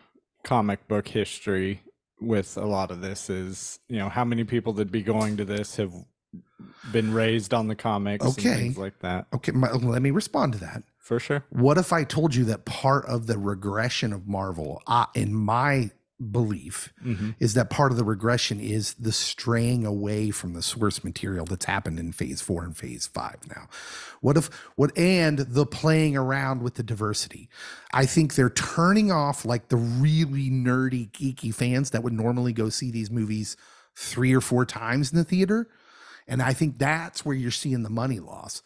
comic 0.42 0.88
book 0.88 1.06
history 1.08 1.82
with 2.20 2.56
a 2.56 2.66
lot 2.66 2.90
of 2.90 3.00
this 3.00 3.30
is, 3.30 3.78
you 3.88 3.98
know, 3.98 4.08
how 4.08 4.24
many 4.24 4.44
people 4.44 4.72
that 4.74 4.90
be 4.90 5.02
going 5.02 5.36
to 5.36 5.44
this 5.44 5.76
have 5.76 5.92
been 6.92 7.14
raised 7.14 7.54
on 7.54 7.68
the 7.68 7.74
comics 7.76 8.24
Okay. 8.26 8.48
and 8.48 8.58
things 8.60 8.78
like 8.78 8.98
that. 9.00 9.26
Okay, 9.32 9.52
my, 9.52 9.70
let 9.72 10.02
me 10.02 10.10
respond 10.10 10.52
to 10.54 10.58
that. 10.58 10.82
For 10.98 11.18
sure. 11.18 11.44
What 11.50 11.78
if 11.78 11.92
I 11.92 12.04
told 12.04 12.34
you 12.34 12.44
that 12.46 12.64
part 12.64 13.04
of 13.06 13.26
the 13.26 13.38
regression 13.38 14.12
of 14.12 14.26
Marvel, 14.28 14.82
uh, 14.86 15.06
in 15.14 15.34
my 15.34 15.90
belief, 16.20 16.92
hmm 17.02 17.30
is 17.40 17.54
that 17.54 17.70
part 17.70 17.92
of 17.92 17.98
the 17.98 18.04
regression 18.04 18.60
is 18.60 18.94
the 18.94 19.12
straying 19.12 19.86
away 19.86 20.30
from 20.30 20.52
the 20.52 20.62
source 20.62 21.02
material 21.04 21.46
that's 21.46 21.64
happened 21.66 21.98
in 21.98 22.12
phase 22.12 22.40
four 22.40 22.64
and 22.64 22.76
phase 22.76 23.06
five 23.06 23.36
now. 23.48 23.68
What 24.20 24.36
if 24.36 24.50
what 24.76 24.96
and 24.98 25.38
the 25.40 25.66
playing 25.66 26.16
around 26.16 26.62
with 26.62 26.74
the 26.74 26.82
diversity? 26.82 27.48
I 27.92 28.06
think 28.06 28.34
they're 28.34 28.50
turning 28.50 29.10
off 29.12 29.44
like 29.44 29.68
the 29.68 29.76
really 29.76 30.50
nerdy, 30.50 31.10
geeky 31.10 31.54
fans 31.54 31.90
that 31.90 32.02
would 32.02 32.12
normally 32.12 32.52
go 32.52 32.68
see 32.68 32.90
these 32.90 33.10
movies 33.10 33.56
three 33.96 34.34
or 34.34 34.40
four 34.40 34.66
times 34.66 35.12
in 35.12 35.18
the 35.18 35.24
theater. 35.24 35.68
And 36.28 36.42
I 36.42 36.52
think 36.52 36.78
that's 36.78 37.24
where 37.24 37.34
you're 37.36 37.50
seeing 37.50 37.82
the 37.82 37.90
money 37.90 38.20
loss. 38.20 38.62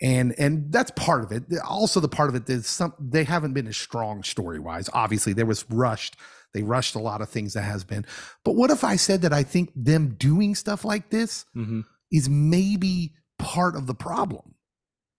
and 0.00 0.34
and 0.38 0.72
that's 0.72 0.90
part 0.92 1.22
of 1.24 1.32
it 1.32 1.44
also 1.64 2.00
the 2.00 2.08
part 2.08 2.28
of 2.28 2.34
it 2.34 2.48
is 2.50 2.66
some 2.66 2.92
they 2.98 3.24
haven't 3.24 3.52
been 3.52 3.66
as 3.68 3.76
strong 3.76 4.22
story 4.22 4.58
wise 4.58 4.88
obviously 4.92 5.32
there 5.32 5.46
was 5.46 5.64
rushed 5.70 6.16
they 6.54 6.62
rushed 6.62 6.94
a 6.94 7.00
lot 7.00 7.20
of 7.20 7.28
things 7.28 7.54
that 7.54 7.62
has 7.62 7.84
been. 7.84 8.04
But 8.44 8.54
what 8.54 8.70
if 8.70 8.84
i 8.84 8.96
said 8.96 9.22
that 9.22 9.32
i 9.32 9.42
think 9.42 9.70
them 9.74 10.14
doing 10.18 10.54
stuff 10.54 10.84
like 10.84 11.10
this 11.10 11.44
hmm 11.54 11.80
is 12.12 12.28
maybe 12.28 13.14
part 13.38 13.74
of 13.74 13.86
the 13.86 13.94
problem? 13.94 14.54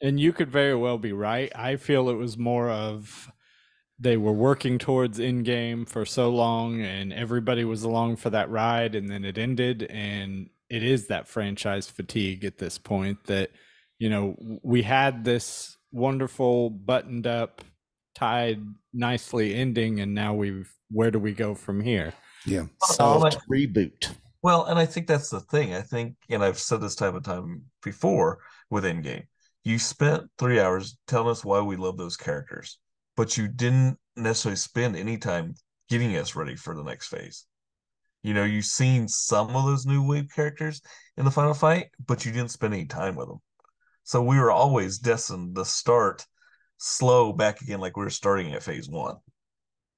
And 0.02 0.20
you 0.20 0.32
could 0.32 0.52
very 0.52 0.76
well 0.76 0.98
be 0.98 1.12
right. 1.12 1.52
I 1.56 1.76
feel 1.78 2.08
it 2.10 2.16
was 2.16 2.38
more 2.38 2.70
of 2.70 3.32
they 4.00 4.18
were 4.18 4.34
working 4.34 4.78
towards 4.78 5.18
Endgame 5.18 5.88
for 5.88 6.06
so 6.06 6.30
long 6.30 6.82
and 6.82 7.14
everybody 7.14 7.64
was 7.64 7.84
along 7.84 8.18
for 8.18 8.30
that 8.30 8.50
ride 8.50 8.96
and 8.96 9.10
then 9.10 9.24
it 9.24 9.38
ended. 9.38 9.84
And 9.84 10.50
it 10.70 10.84
is 10.84 11.08
that 11.08 11.28
franchise 11.28 11.88
fatigue 11.88 12.44
at 12.44 12.58
this 12.58 12.78
point 12.78 13.26
that 13.26 13.52
you 14.00 14.10
know 14.10 14.36
we 14.64 14.82
had 14.82 15.24
this 15.24 15.78
wonderful 15.92 16.70
buttoned 16.70 17.28
up 17.28 17.62
tied 18.16 18.60
nicely 18.92 19.54
ending 19.54 20.00
and 20.00 20.14
now 20.14 20.34
we've 20.34 20.74
where 20.94 21.12
do 21.12 21.20
we 21.20 21.34
go 21.34 21.54
from 21.56 21.82
here 21.82 22.14
yeah 22.46 22.66
Soft 22.84 23.40
reboot. 23.52 24.12
Well, 24.44 24.66
and 24.66 24.78
I 24.78 24.86
think 24.86 25.08
that's 25.08 25.30
the 25.30 25.40
thing. 25.40 25.74
I 25.74 25.82
think, 25.82 26.16
and 26.30 26.44
I've 26.44 26.60
said 26.60 26.82
this 26.82 26.96
time 26.96 27.16
and 27.16 27.24
time 27.24 27.64
before 27.82 28.40
with 28.70 28.84
Endgame, 28.84 29.24
you 29.64 29.80
spent 29.80 30.30
three 30.38 30.60
hours 30.60 30.98
telling 31.08 31.30
us 31.30 31.46
why 31.46 31.62
we 31.62 31.78
love 31.78 31.98
those 31.98 32.18
characters, 32.18 32.78
but 33.16 33.38
you 33.38 33.48
didn't 33.48 33.98
necessarily 34.18 34.58
spend 34.58 34.98
any 34.98 35.18
time 35.18 35.56
getting 35.90 36.18
us 36.18 36.36
ready 36.36 36.58
for 36.58 36.76
the 36.76 36.84
next 36.84 37.08
phase. 37.08 37.46
You 38.22 38.34
know, 38.34 38.44
you've 38.44 38.66
seen 38.66 39.08
some 39.08 39.56
of 39.56 39.66
those 39.66 39.86
new 39.86 40.06
wave 40.06 40.28
characters 40.34 40.82
in 41.16 41.24
the 41.24 41.32
final 41.32 41.54
fight, 41.54 41.88
but 42.06 42.26
you 42.26 42.34
didn't 42.34 42.52
spend 42.52 42.74
any 42.74 42.86
time 42.86 43.16
with 43.16 43.30
them. 43.30 43.40
So 44.04 44.22
we 44.22 44.38
were 44.38 44.52
always 44.52 44.98
destined 45.00 45.56
to 45.56 45.64
start 45.64 46.26
slow 46.78 47.32
back 47.32 47.62
again, 47.62 47.80
like 47.80 47.96
we 47.96 48.04
were 48.04 48.10
starting 48.10 48.54
at 48.54 48.64
phase 48.64 48.90
one. 48.90 49.16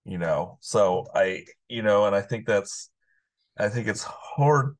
You 0.05 0.19
know, 0.19 0.57
so 0.61 1.07
I, 1.15 1.45
you 1.67 1.81
know, 1.81 2.05
and 2.05 2.15
I 2.15 2.21
think 2.21 2.45
that's 2.45 2.89
I 3.57 3.69
think 3.69 3.87
it's 3.87 4.03
hard 4.03 4.75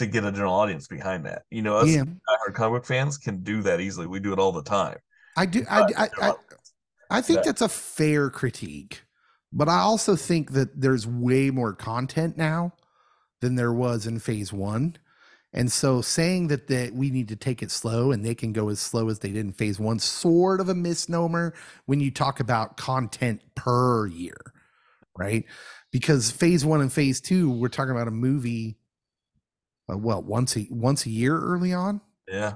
to 0.00 0.06
get 0.06 0.24
a 0.24 0.32
general 0.32 0.54
audience 0.54 0.88
behind 0.88 1.26
that. 1.26 1.42
You 1.50 1.62
know, 1.62 1.76
us 1.76 1.88
yeah 1.88 2.02
diehard 2.02 2.54
comic 2.54 2.80
book 2.82 2.86
fans 2.86 3.16
can 3.16 3.42
do 3.42 3.62
that 3.62 3.80
easily. 3.80 4.06
We 4.08 4.18
do 4.20 4.32
it 4.32 4.38
all 4.40 4.50
the 4.52 4.62
time. 4.64 4.98
i 5.36 5.46
do 5.46 5.64
i 5.70 5.82
i, 5.96 6.08
I, 6.20 6.32
I 7.10 7.20
think 7.20 7.38
that- 7.38 7.44
that's 7.44 7.62
a 7.62 7.68
fair 7.68 8.30
critique, 8.30 9.02
but 9.52 9.68
I 9.68 9.78
also 9.78 10.16
think 10.16 10.52
that 10.52 10.80
there's 10.80 11.06
way 11.06 11.50
more 11.50 11.72
content 11.72 12.36
now 12.36 12.72
than 13.40 13.54
there 13.54 13.72
was 13.72 14.06
in 14.06 14.18
phase 14.18 14.52
one. 14.52 14.96
And 15.52 15.70
so 15.70 16.00
saying 16.02 16.48
that 16.48 16.66
that 16.66 16.94
we 16.94 17.10
need 17.10 17.28
to 17.28 17.36
take 17.36 17.62
it 17.62 17.70
slow 17.70 18.10
and 18.10 18.24
they 18.24 18.34
can 18.34 18.52
go 18.52 18.68
as 18.70 18.80
slow 18.80 19.08
as 19.08 19.20
they 19.20 19.28
did 19.30 19.46
in 19.46 19.52
phase 19.52 19.78
one, 19.78 20.00
sort 20.00 20.60
of 20.60 20.68
a 20.68 20.74
misnomer 20.74 21.54
when 21.86 22.00
you 22.00 22.10
talk 22.10 22.40
about 22.40 22.76
content 22.76 23.40
per 23.54 24.08
year, 24.08 24.36
right? 25.16 25.44
Because 25.92 26.30
phase 26.30 26.64
one 26.64 26.80
and 26.80 26.92
phase 26.92 27.20
two, 27.20 27.50
we're 27.50 27.68
talking 27.68 27.92
about 27.92 28.08
a 28.08 28.12
movie, 28.12 28.76
uh, 29.90 29.96
well, 29.98 30.22
once 30.22 30.56
a 30.56 30.66
once 30.70 31.06
a 31.06 31.10
year 31.10 31.38
early 31.38 31.72
on. 31.72 32.00
yeah. 32.28 32.54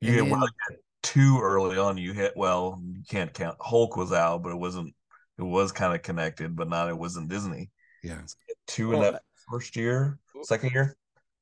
You 0.00 0.18
And 0.18 0.28
get 0.28 0.30
well, 0.30 0.48
you 0.70 0.76
too 1.02 1.40
early 1.42 1.78
on. 1.78 1.96
You 1.96 2.12
hit 2.12 2.34
well. 2.36 2.80
You 2.84 3.02
can't 3.08 3.32
count. 3.32 3.56
Hulk 3.60 3.96
was 3.96 4.12
out, 4.12 4.42
but 4.42 4.50
it 4.52 4.58
wasn't. 4.58 4.94
It 5.38 5.42
was 5.42 5.72
kind 5.72 5.94
of 5.94 6.02
connected, 6.02 6.54
but 6.54 6.68
not. 6.68 6.88
It 6.88 6.98
wasn't 6.98 7.28
Disney. 7.28 7.70
yeah. 8.02 8.20
Two 8.66 8.92
in 8.92 9.00
that 9.00 9.22
first 9.50 9.74
year, 9.76 10.18
second 10.42 10.70
year. 10.72 10.96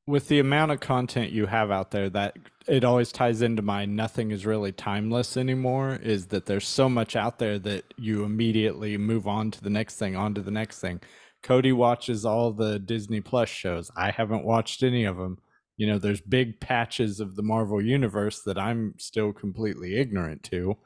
With 0.07 0.29
the 0.29 0.39
amount 0.39 0.71
of 0.71 0.81
content 0.81 1.33
you 1.33 1.47
have 1.47 1.71
out 1.71 1.91
there 1.91 2.11
that 2.11 2.37
it 2.67 2.85
always 2.85 3.11
ties 3.11 3.43
into 3.43 3.63
my 3.63 3.85
nothing 3.85 4.31
is 4.31 4.45
really 4.45 4.73
timeless 4.73 5.37
anymore 5.37 5.99
is 6.03 6.27
that 6.27 6.47
there's 6.47 6.67
so 6.67 6.89
much 6.89 7.17
out 7.17 7.39
there 7.39 7.59
that 7.59 7.85
you 7.97 8.25
immediately 8.25 8.99
move 8.99 9.27
on 9.27 9.51
to 9.51 9.63
the 9.63 9.71
next 9.71 9.97
thing 9.97 10.15
on 10.15 10.35
to 10.35 10.43
the 10.43 10.51
next 10.51 10.81
thing. 10.81 11.01
Cody 11.43 11.73
watches 11.73 12.25
all 12.25 12.53
the 12.53 12.79
disney 12.79 13.21
plus 13.21 13.49
shows. 13.49 13.91
I 13.97 14.11
haven't 14.11 14.45
watched 14.45 14.83
any 14.83 15.05
of 15.05 15.17
them 15.17 15.39
you 15.77 15.87
know 15.87 15.99
there's 15.99 16.21
big 16.21 16.61
patches 16.61 17.21
of 17.21 17.37
the 17.37 17.43
marvel 17.43 17.83
universe 17.83 18.43
that 18.43 18.59
i'm 18.59 18.95
still 18.99 19.33
completely 19.33 19.97
ignorant 19.97 20.43
to 20.43 20.77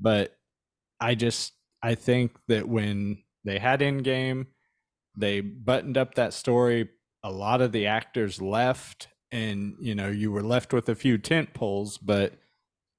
but 0.00 0.36
i 1.00 1.14
just 1.14 1.52
i 1.82 1.94
think 1.94 2.32
that 2.48 2.68
when 2.68 3.18
they 3.44 3.58
had 3.58 3.80
Endgame, 3.80 4.46
they 5.18 5.42
buttoned 5.42 5.98
up 5.98 6.14
that 6.14 6.32
story 6.32 6.88
a 7.24 7.30
lot 7.30 7.60
of 7.60 7.72
the 7.72 7.86
actors 7.86 8.40
left 8.40 9.08
and 9.32 9.74
you 9.80 9.94
know 9.94 10.08
you 10.08 10.30
were 10.30 10.42
left 10.42 10.72
with 10.72 10.88
a 10.88 10.94
few 10.94 11.18
tent 11.18 11.54
poles 11.54 11.98
but 11.98 12.34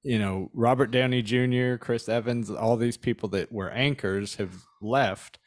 you 0.04 0.20
know 0.20 0.50
robert 0.54 0.92
downey 0.92 1.22
jr 1.22 1.76
chris 1.76 2.10
evans 2.10 2.50
all 2.50 2.76
these 2.76 2.98
people 2.98 3.30
that 3.30 3.52
were 3.52 3.72
anchors 3.72 4.36
have 4.36 4.66
left. 4.82 5.40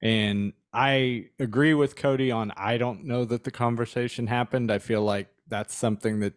And 0.00 0.52
i 0.72 1.26
agree 1.40 1.74
with 1.74 1.96
cody 1.96 2.30
on 2.30 2.52
i 2.56 2.76
don't 2.76 3.04
know 3.04 3.24
that 3.24 3.42
the 3.44 3.50
conversation 3.50 4.28
happened. 4.28 4.70
I 4.70 4.78
feel 4.78 5.02
like 5.02 5.28
that's 5.48 5.74
something 5.74 6.20
that 6.20 6.34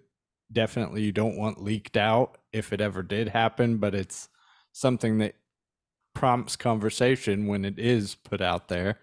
definitely 0.52 1.04
you 1.04 1.12
don't 1.12 1.38
want 1.38 1.62
leaked 1.62 1.96
out 1.96 2.38
if 2.52 2.74
it 2.74 2.82
ever 2.82 3.04
did 3.04 3.30
happen 3.30 3.78
but 3.78 3.94
it's 3.94 4.30
something 4.72 5.20
that 5.20 5.36
prompts 6.14 6.56
conversation 6.56 7.48
when 7.48 7.66
it 7.66 7.80
is 7.80 8.16
put 8.16 8.42
out 8.42 8.68
there. 8.68 9.00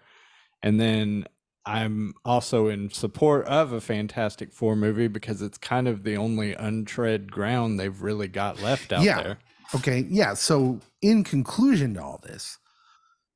And 0.61 0.79
then 0.79 1.25
I'm 1.65 2.13
also 2.25 2.67
in 2.67 2.89
support 2.89 3.45
of 3.45 3.71
a 3.73 3.81
Fantastic 3.81 4.53
Four 4.53 4.75
movie 4.75 5.07
because 5.07 5.41
it's 5.41 5.57
kind 5.57 5.87
of 5.87 6.03
the 6.03 6.17
only 6.17 6.53
untread 6.53 7.31
ground 7.31 7.79
they've 7.79 8.01
really 8.01 8.27
got 8.27 8.61
left 8.61 8.91
out 8.93 9.03
Yeah. 9.03 9.21
there. 9.21 9.39
Okay. 9.75 10.05
Yeah. 10.09 10.33
So, 10.33 10.79
in 11.01 11.23
conclusion 11.23 11.93
to 11.95 12.03
all 12.03 12.19
this, 12.23 12.57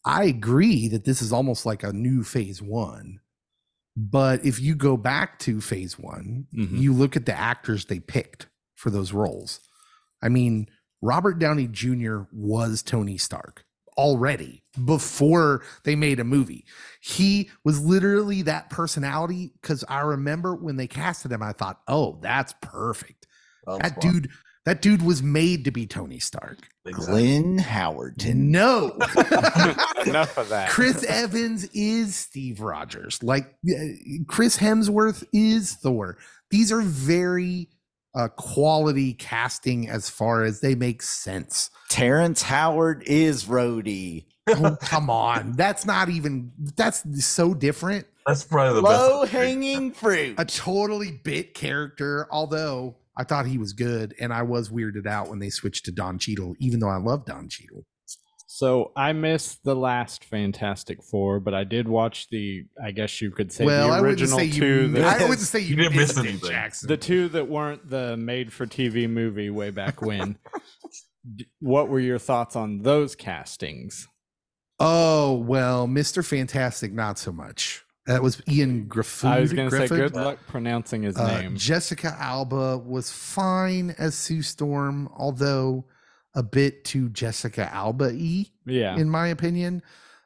I 0.06 0.24
agree 0.26 0.88
that 0.88 1.06
this 1.06 1.22
is 1.22 1.32
almost 1.32 1.66
like 1.66 1.84
a 1.84 1.94
new 1.94 2.24
phase 2.24 2.62
one. 2.62 3.20
But 3.96 4.44
if 4.44 4.60
you 4.60 4.74
go 4.76 4.98
back 4.98 5.38
to 5.40 5.62
phase 5.62 6.00
one, 6.00 6.48
Mhm. 6.54 6.80
you 6.80 6.92
look 6.94 7.16
at 7.16 7.26
the 7.28 7.38
actors 7.38 7.86
they 7.86 8.00
picked 8.00 8.48
for 8.76 8.90
those 8.90 9.14
roles. 9.14 9.60
I 10.22 10.30
mean, 10.30 10.68
Robert 11.02 11.38
Downey 11.38 11.68
Jr. 11.68 12.22
was 12.32 12.82
Tony 12.82 13.18
Stark 13.18 13.63
already 13.98 14.64
before 14.86 15.64
they 15.84 15.96
made 15.96 16.20
a 16.20 16.24
movie. 16.24 16.66
He 17.02 17.50
was 17.64 17.80
literally 17.82 18.42
that 18.44 18.70
personality 18.70 19.54
because 19.62 19.84
I 19.88 20.02
remember 20.02 20.56
when 20.56 20.78
they 20.78 20.88
casted 20.88 21.32
him, 21.32 21.44
I 21.44 21.54
thought, 21.54 21.82
oh, 21.88 22.20
that's 22.22 22.54
perfect. 22.62 23.28
That 23.66 24.02
dude, 24.02 24.30
that 24.66 24.82
dude 24.82 25.02
was 25.02 25.22
made 25.24 25.66
to 25.66 25.72
be 25.72 25.86
Tony 25.86 26.20
Stark. 26.20 26.58
Exactly. 26.86 27.24
Glenn 27.28 27.60
Howerton. 27.60 28.36
No. 28.36 28.92
Enough 30.06 30.38
of 30.38 30.50
that. 30.50 30.70
Chris 30.70 31.04
Evans 31.04 31.66
is 31.74 32.16
Steve 32.16 32.60
Rogers. 32.62 33.22
Like 33.24 33.56
uh, 33.70 33.74
Chris 34.28 34.58
Hemsworth 34.58 35.24
is 35.32 35.74
Thor. 35.74 36.18
These 36.50 36.72
are 36.72 36.82
very 36.82 37.70
uh, 38.16 38.28
quality 38.30 39.14
casting 39.14 39.90
as 39.90 40.10
far 40.10 40.44
as 40.44 40.62
they 40.62 40.76
make 40.76 41.02
sense. 41.02 41.70
Terrence 41.90 42.42
Howard 42.44 43.04
is 43.06 43.46
Rhodey. 43.46 44.26
Oh, 44.48 44.78
come 44.82 45.10
on. 45.10 45.54
That's 45.54 45.86
not 45.86 46.10
even, 46.10 46.52
that's 46.76 47.04
so 47.26 47.54
different. 47.54 48.06
That's 48.26 48.44
probably 48.44 48.76
the 48.76 48.82
Low 48.82 49.22
best. 49.22 49.32
hanging 49.32 49.92
fruit. 49.92 50.36
A 50.38 50.46
totally 50.46 51.12
bit 51.12 51.54
character, 51.54 52.28
although 52.32 52.96
I 53.18 53.24
thought 53.24 53.46
he 53.46 53.58
was 53.58 53.74
good 53.74 54.16
and 54.20 54.34
I 54.34 54.44
was 54.44 54.70
weirded 54.70 55.08
out 55.08 55.30
when 55.30 55.40
they 55.40 55.50
switched 55.50 55.86
to 55.86 55.92
Don 55.92 56.18
Cheadle, 56.20 56.56
even 56.60 56.80
though 56.80 56.90
I 56.90 56.98
love 56.98 57.26
Don 57.26 57.48
Cheadle. 57.50 57.86
So 58.56 58.92
I 58.96 59.14
missed 59.14 59.64
the 59.64 59.76
last 59.76 60.26
Fantastic 60.26 61.02
Four, 61.02 61.40
but 61.40 61.56
I 61.56 61.64
did 61.64 61.88
watch 61.88 62.30
the. 62.30 62.66
I 62.80 62.92
guess 62.92 63.20
you 63.20 63.32
could 63.32 63.52
say 63.52 63.66
well, 63.66 63.88
the 63.88 63.94
I 63.96 64.00
wouldn't 64.00 64.22
original 64.22 64.38
say 64.38 64.52
two. 64.52 64.66
you, 64.66 64.88
that, 64.90 65.22
I 65.22 65.28
wouldn't 65.28 65.48
say 65.48 65.60
you, 65.62 65.70
You 65.70 65.76
didn't 65.78 65.96
miss 65.96 66.16
missed 66.16 66.20
it, 66.20 66.30
anything. 66.30 66.50
Jackson. 66.52 66.88
the 66.88 66.98
two 66.98 67.30
that 67.30 67.48
weren't 67.50 67.90
the 67.90 68.16
made-for-TV 68.16 69.10
movie 69.10 69.50
way 69.50 69.72
back 69.72 70.02
when. 70.04 70.38
What 71.62 71.90
were 71.90 72.00
your 72.00 72.20
thoughts 72.20 72.56
on 72.56 72.84
those 72.84 73.16
castings? 73.16 74.08
Oh 74.80 75.34
well, 75.34 75.88
Mr. 75.88 76.24
Fantastic, 76.24 76.94
not 76.94 77.18
so 77.18 77.32
much. 77.32 77.84
That 78.06 78.22
was 78.22 78.40
Ioan 78.48 78.86
Gruffudd. 78.88 79.30
I 79.30 79.40
was 79.40 79.52
going 79.52 79.68
to 79.72 79.76
say, 79.76 79.88
good 79.88 80.14
luck 80.14 80.38
pronouncing 80.46 81.02
his 81.02 81.18
Uh, 81.18 81.42
name. 81.42 81.56
Jessica 81.58 82.16
Alba 82.20 82.78
was 82.78 83.12
fine 83.12 83.96
as 83.98 84.14
Sue 84.14 84.44
Storm, 84.44 85.10
although 85.18 85.86
a 86.36 86.44
bit 86.44 86.84
too 86.84 87.10
Jessica 87.10 87.72
Alba 87.74 88.06
y, 88.14 88.48
Yeah, 88.66 88.96
in 88.98 89.10
my 89.10 89.28
opinion. 89.28 89.82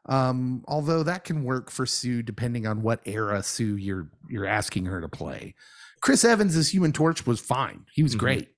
Um, 0.05 0.63
although 0.67 1.03
that 1.03 1.25
can 1.25 1.43
work 1.43 1.69
for 1.69 1.85
Sue 1.85 2.23
depending 2.23 2.65
on 2.65 2.81
what 2.81 3.01
era 3.05 3.43
Sue 3.43 3.75
you're 3.75 4.07
you're 4.29 4.45
asking 4.45 4.85
her 4.85 5.01
to 5.01 5.09
play. 5.09 5.53
Chris 6.01 6.23
Evans 6.23 6.55
as 6.55 6.73
Human 6.73 6.93
Torch 6.93 7.25
was 7.25 7.39
fine. 7.41 7.85
He 7.93 8.03
was 8.03 8.15
Mhm. 8.15 8.19
great. 8.19 8.49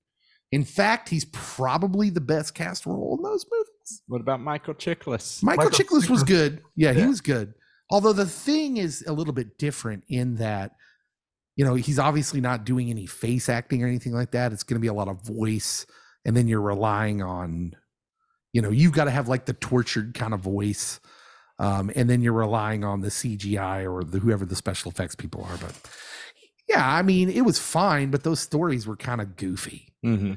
In 0.52 0.64
fact, 0.64 1.08
he's 1.08 1.24
probably 1.26 2.10
the 2.10 2.20
best 2.20 2.54
cast 2.54 2.86
role 2.86 3.16
in 3.16 3.22
those 3.22 3.44
movies. 3.50 4.02
What 4.06 4.20
about 4.20 4.40
Michael 4.40 4.74
Chiklis? 4.74 5.42
Michael, 5.42 5.64
Michael 5.64 5.78
Chiklis 5.78 6.08
was 6.10 6.22
good. 6.22 6.62
Yeah, 6.76 6.92
he 6.92 7.06
was 7.06 7.20
good. 7.20 7.54
Although 7.88 8.12
the 8.12 8.26
thing 8.26 8.76
is 8.76 9.02
a 9.06 9.12
little 9.12 9.32
bit 9.32 9.58
different 9.58 10.04
in 10.08 10.36
that, 10.36 10.76
you 11.56 11.64
know, 11.64 11.74
he's 11.74 11.98
obviously 11.98 12.40
not 12.40 12.64
doing 12.64 12.90
any 12.90 13.06
face 13.06 13.48
acting 13.48 13.82
or 13.82 13.86
anything 13.88 14.12
like 14.12 14.30
that. 14.32 14.52
It's 14.52 14.62
going 14.62 14.76
to 14.76 14.80
be 14.80 14.86
a 14.88 14.94
lot 14.94 15.08
of 15.08 15.22
voice. 15.22 15.86
And 16.24 16.36
then 16.36 16.48
you're 16.48 16.60
relying 16.60 17.22
on, 17.22 17.74
you 18.52 18.60
know, 18.62 18.70
you've 18.70 18.92
got 18.92 19.04
to 19.04 19.10
have 19.10 19.28
like 19.28 19.46
the 19.46 19.52
tortured 19.52 20.14
kind 20.14 20.34
of 20.34 20.40
voice, 20.40 21.00
um, 21.58 21.90
and 21.94 22.08
then 22.08 22.22
you're 22.22 22.32
relying 22.32 22.84
on 22.84 23.00
the 23.00 23.08
CGI 23.08 23.90
or 23.90 24.04
the 24.04 24.18
whoever 24.18 24.44
the 24.44 24.56
special 24.56 24.90
effects 24.90 25.14
people 25.14 25.44
are. 25.44 25.56
But 25.58 25.74
yeah, 26.68 26.86
I 26.86 27.02
mean, 27.02 27.28
it 27.30 27.42
was 27.42 27.58
fine, 27.58 28.10
but 28.10 28.22
those 28.24 28.40
stories 28.40 28.86
were 28.86 28.96
kind 28.96 29.20
of 29.20 29.36
goofy, 29.36 29.92
hmm 30.02 30.34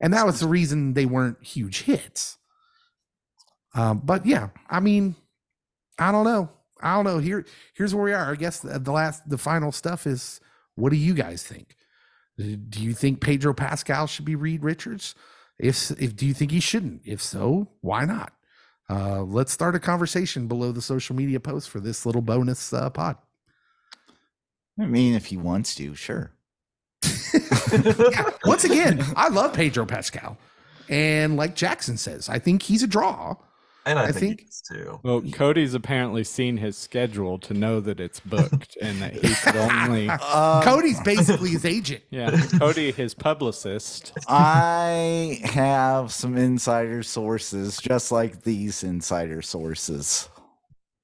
and 0.00 0.12
that 0.12 0.26
was 0.26 0.40
the 0.40 0.46
reason 0.46 0.92
they 0.92 1.06
weren't 1.06 1.42
huge 1.42 1.82
hits. 1.84 2.36
Um, 3.74 4.02
but 4.04 4.26
yeah, 4.26 4.48
I 4.68 4.80
mean, 4.80 5.16
I 5.98 6.12
don't 6.12 6.24
know. 6.24 6.50
I 6.82 6.94
don't 6.94 7.04
know. 7.04 7.18
Here, 7.18 7.46
here's 7.74 7.94
where 7.94 8.04
we 8.04 8.12
are. 8.12 8.32
I 8.32 8.34
guess 8.34 8.60
the, 8.60 8.78
the 8.78 8.92
last, 8.92 9.28
the 9.28 9.38
final 9.38 9.72
stuff 9.72 10.06
is. 10.06 10.40
What 10.74 10.90
do 10.90 10.96
you 10.96 11.14
guys 11.14 11.42
think? 11.42 11.74
Do 12.38 12.82
you 12.82 12.92
think 12.92 13.20
Pedro 13.20 13.54
Pascal 13.54 14.06
should 14.06 14.24
be 14.24 14.34
Reed 14.34 14.62
Richards? 14.62 15.14
If 15.58 15.90
if 15.92 16.14
do 16.14 16.26
you 16.26 16.34
think 16.34 16.50
he 16.50 16.60
shouldn't? 16.60 17.02
If 17.04 17.22
so, 17.22 17.68
why 17.80 18.04
not? 18.04 18.32
Uh, 18.88 19.22
let's 19.22 19.52
start 19.52 19.74
a 19.74 19.80
conversation 19.80 20.46
below 20.46 20.70
the 20.70 20.82
social 20.82 21.16
media 21.16 21.40
post 21.40 21.70
for 21.70 21.80
this 21.80 22.06
little 22.06 22.22
bonus 22.22 22.72
uh, 22.72 22.90
pod. 22.90 23.16
I 24.78 24.84
mean, 24.84 25.14
if 25.14 25.26
he 25.26 25.36
wants 25.36 25.74
to, 25.76 25.94
sure. 25.94 26.32
yeah, 27.32 28.30
once 28.44 28.64
again, 28.64 29.04
I 29.16 29.28
love 29.28 29.54
Pedro 29.54 29.86
Pascal, 29.86 30.36
and 30.88 31.36
like 31.36 31.56
Jackson 31.56 31.96
says, 31.96 32.28
I 32.28 32.38
think 32.38 32.62
he's 32.62 32.82
a 32.82 32.86
draw. 32.86 33.36
And 33.86 33.98
I, 33.98 34.06
I 34.06 34.12
think, 34.12 34.18
think- 34.18 34.40
he 34.40 34.46
is 34.46 34.62
too. 34.68 35.00
Well, 35.04 35.22
Cody's 35.32 35.72
apparently 35.72 36.24
seen 36.24 36.56
his 36.56 36.76
schedule 36.76 37.38
to 37.38 37.54
know 37.54 37.78
that 37.80 38.00
it's 38.00 38.18
booked 38.20 38.76
and 38.82 39.00
that 39.00 39.14
he 39.14 39.32
could 39.34 39.56
only. 39.56 40.08
Um, 40.36 40.62
Cody's 40.62 41.00
basically 41.00 41.50
his 41.50 41.64
agent. 41.76 42.02
Yeah, 42.10 42.30
Cody, 42.58 42.90
his 42.90 43.14
publicist. 43.14 44.12
I 44.28 45.40
have 45.44 46.12
some 46.12 46.36
insider 46.36 47.02
sources, 47.02 47.78
just 47.78 48.10
like 48.12 48.42
these 48.42 48.82
insider 48.82 49.40
sources. 49.40 50.28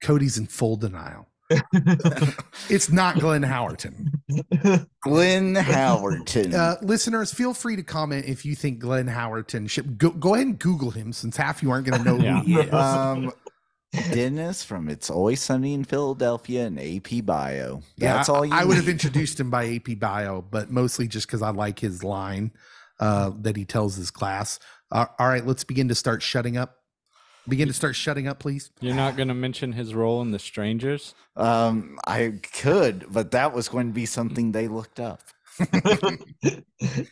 Cody's 0.03 0.37
in 0.39 0.47
full 0.47 0.77
denial. 0.77 1.29
It's 2.71 2.91
not 2.91 3.19
Glenn 3.19 3.43
Howerton. 3.43 4.13
Glenn 5.01 5.55
Howerton. 5.55 6.55
Uh, 6.55 6.77
listeners, 6.83 7.33
feel 7.33 7.55
free 7.55 7.77
to 7.77 7.83
comment 7.83 8.27
if 8.27 8.45
you 8.45 8.55
think 8.55 8.79
Glenn 8.79 9.07
Howerton 9.09 9.69
should 9.69 9.99
go, 9.99 10.11
go 10.11 10.35
ahead 10.35 10.47
and 10.47 10.59
Google 10.59 10.91
him 10.91 11.13
since 11.13 11.37
half 11.37 11.63
you 11.63 11.71
aren't 11.71 11.87
going 11.87 12.03
to 12.03 12.05
know 12.05 12.17
Yeah. 12.19 12.41
who 12.41 12.47
he 12.47 12.61
is. 12.61 12.73
um, 12.73 13.33
Dennis 14.13 14.63
from 14.65 14.89
It's 14.89 15.11
Always 15.11 15.43
Sunny 15.43 15.75
in 15.75 15.85
Philadelphia 15.85 16.65
and 16.67 16.79
AP 16.81 17.25
Bio. 17.27 17.83
Yeah, 17.97 18.15
That's 18.15 18.29
I, 18.29 18.33
all 18.35 18.47
you 18.47 18.55
I 18.55 18.65
would 18.65 18.77
have 18.79 18.89
introduced 18.89 19.39
him 19.39 19.51
by 19.51 19.75
AP 19.75 19.99
Bio, 19.99 20.41
but 20.43 20.71
mostly 20.71 21.07
just 21.09 21.27
because 21.27 21.43
I 21.43 21.51
like 21.51 21.79
his 21.79 22.03
line 22.03 22.53
uh, 23.01 23.33
that 23.41 23.57
he 23.57 23.65
tells 23.67 23.97
his 23.97 24.11
class. 24.11 24.59
Uh, 24.91 25.07
all 25.19 25.29
right, 25.29 25.47
let's 25.47 25.65
begin 25.65 25.89
to 25.89 25.95
start 25.95 26.23
shutting 26.23 26.57
up. 26.57 26.77
Begin 27.49 27.67
to 27.69 27.75
start 27.75 27.97
shutting 27.97 28.29
up, 28.29 28.39
please. 28.39 28.71
You're 28.81 28.95
not 28.95 29.17
going 29.17 29.29
to 29.29 29.35
mention 29.35 29.73
his 29.73 29.95
role 29.95 30.23
in 30.23 30.31
The 30.31 30.39
Strangers? 30.39 31.15
Um, 31.37 31.99
I 32.07 32.35
could, 32.61 33.07
but 33.11 33.33
that 33.33 33.53
was 33.53 33.69
going 33.69 33.89
to 33.89 33.93
be 33.93 34.07
something 34.07 34.53
they 34.53 34.69
looked 34.69 35.01
up. 35.01 35.21
All 35.61 36.57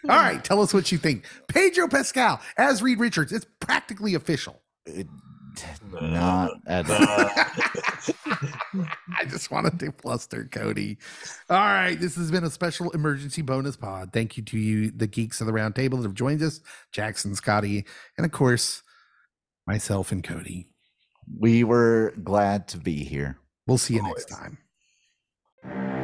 right, 0.08 0.42
tell 0.42 0.62
us 0.62 0.72
what 0.72 0.92
you 0.92 0.98
think. 0.98 1.26
Pedro 1.48 1.88
Pascal 1.88 2.40
as 2.56 2.82
Reed 2.82 3.00
Richards. 3.00 3.32
It's 3.32 3.46
practically 3.60 4.14
official. 4.14 4.60
It, 4.86 5.08
not 6.00 6.52
at 6.66 6.88
all. 6.88 6.96
I 9.18 9.24
just 9.26 9.50
wanted 9.50 9.78
to 9.80 9.92
fluster 9.92 10.48
Cody. 10.50 10.98
All 11.48 11.58
right, 11.58 11.98
this 12.00 12.14
has 12.16 12.30
been 12.30 12.44
a 12.44 12.50
special 12.50 12.90
emergency 12.90 13.42
bonus 13.42 13.76
pod. 13.76 14.12
Thank 14.12 14.36
you 14.36 14.44
to 14.44 14.58
you, 14.58 14.90
the 14.90 15.06
geeks 15.06 15.40
of 15.40 15.46
the 15.46 15.52
round 15.52 15.74
table 15.74 15.98
that 15.98 16.04
have 16.04 16.14
joined 16.14 16.42
us, 16.42 16.60
Jackson, 16.92 17.34
Scotty, 17.34 17.84
and 18.16 18.24
of 18.24 18.32
course, 18.32 18.82
myself 19.70 20.10
and 20.10 20.24
Cody. 20.24 20.66
We 21.38 21.62
were 21.62 22.12
glad 22.24 22.66
to 22.68 22.76
be 22.76 23.04
here. 23.04 23.38
We'll 23.68 23.78
see 23.78 23.94
you 23.94 24.02
next 24.02 24.32
Always. 24.32 24.58
time. 25.62 25.99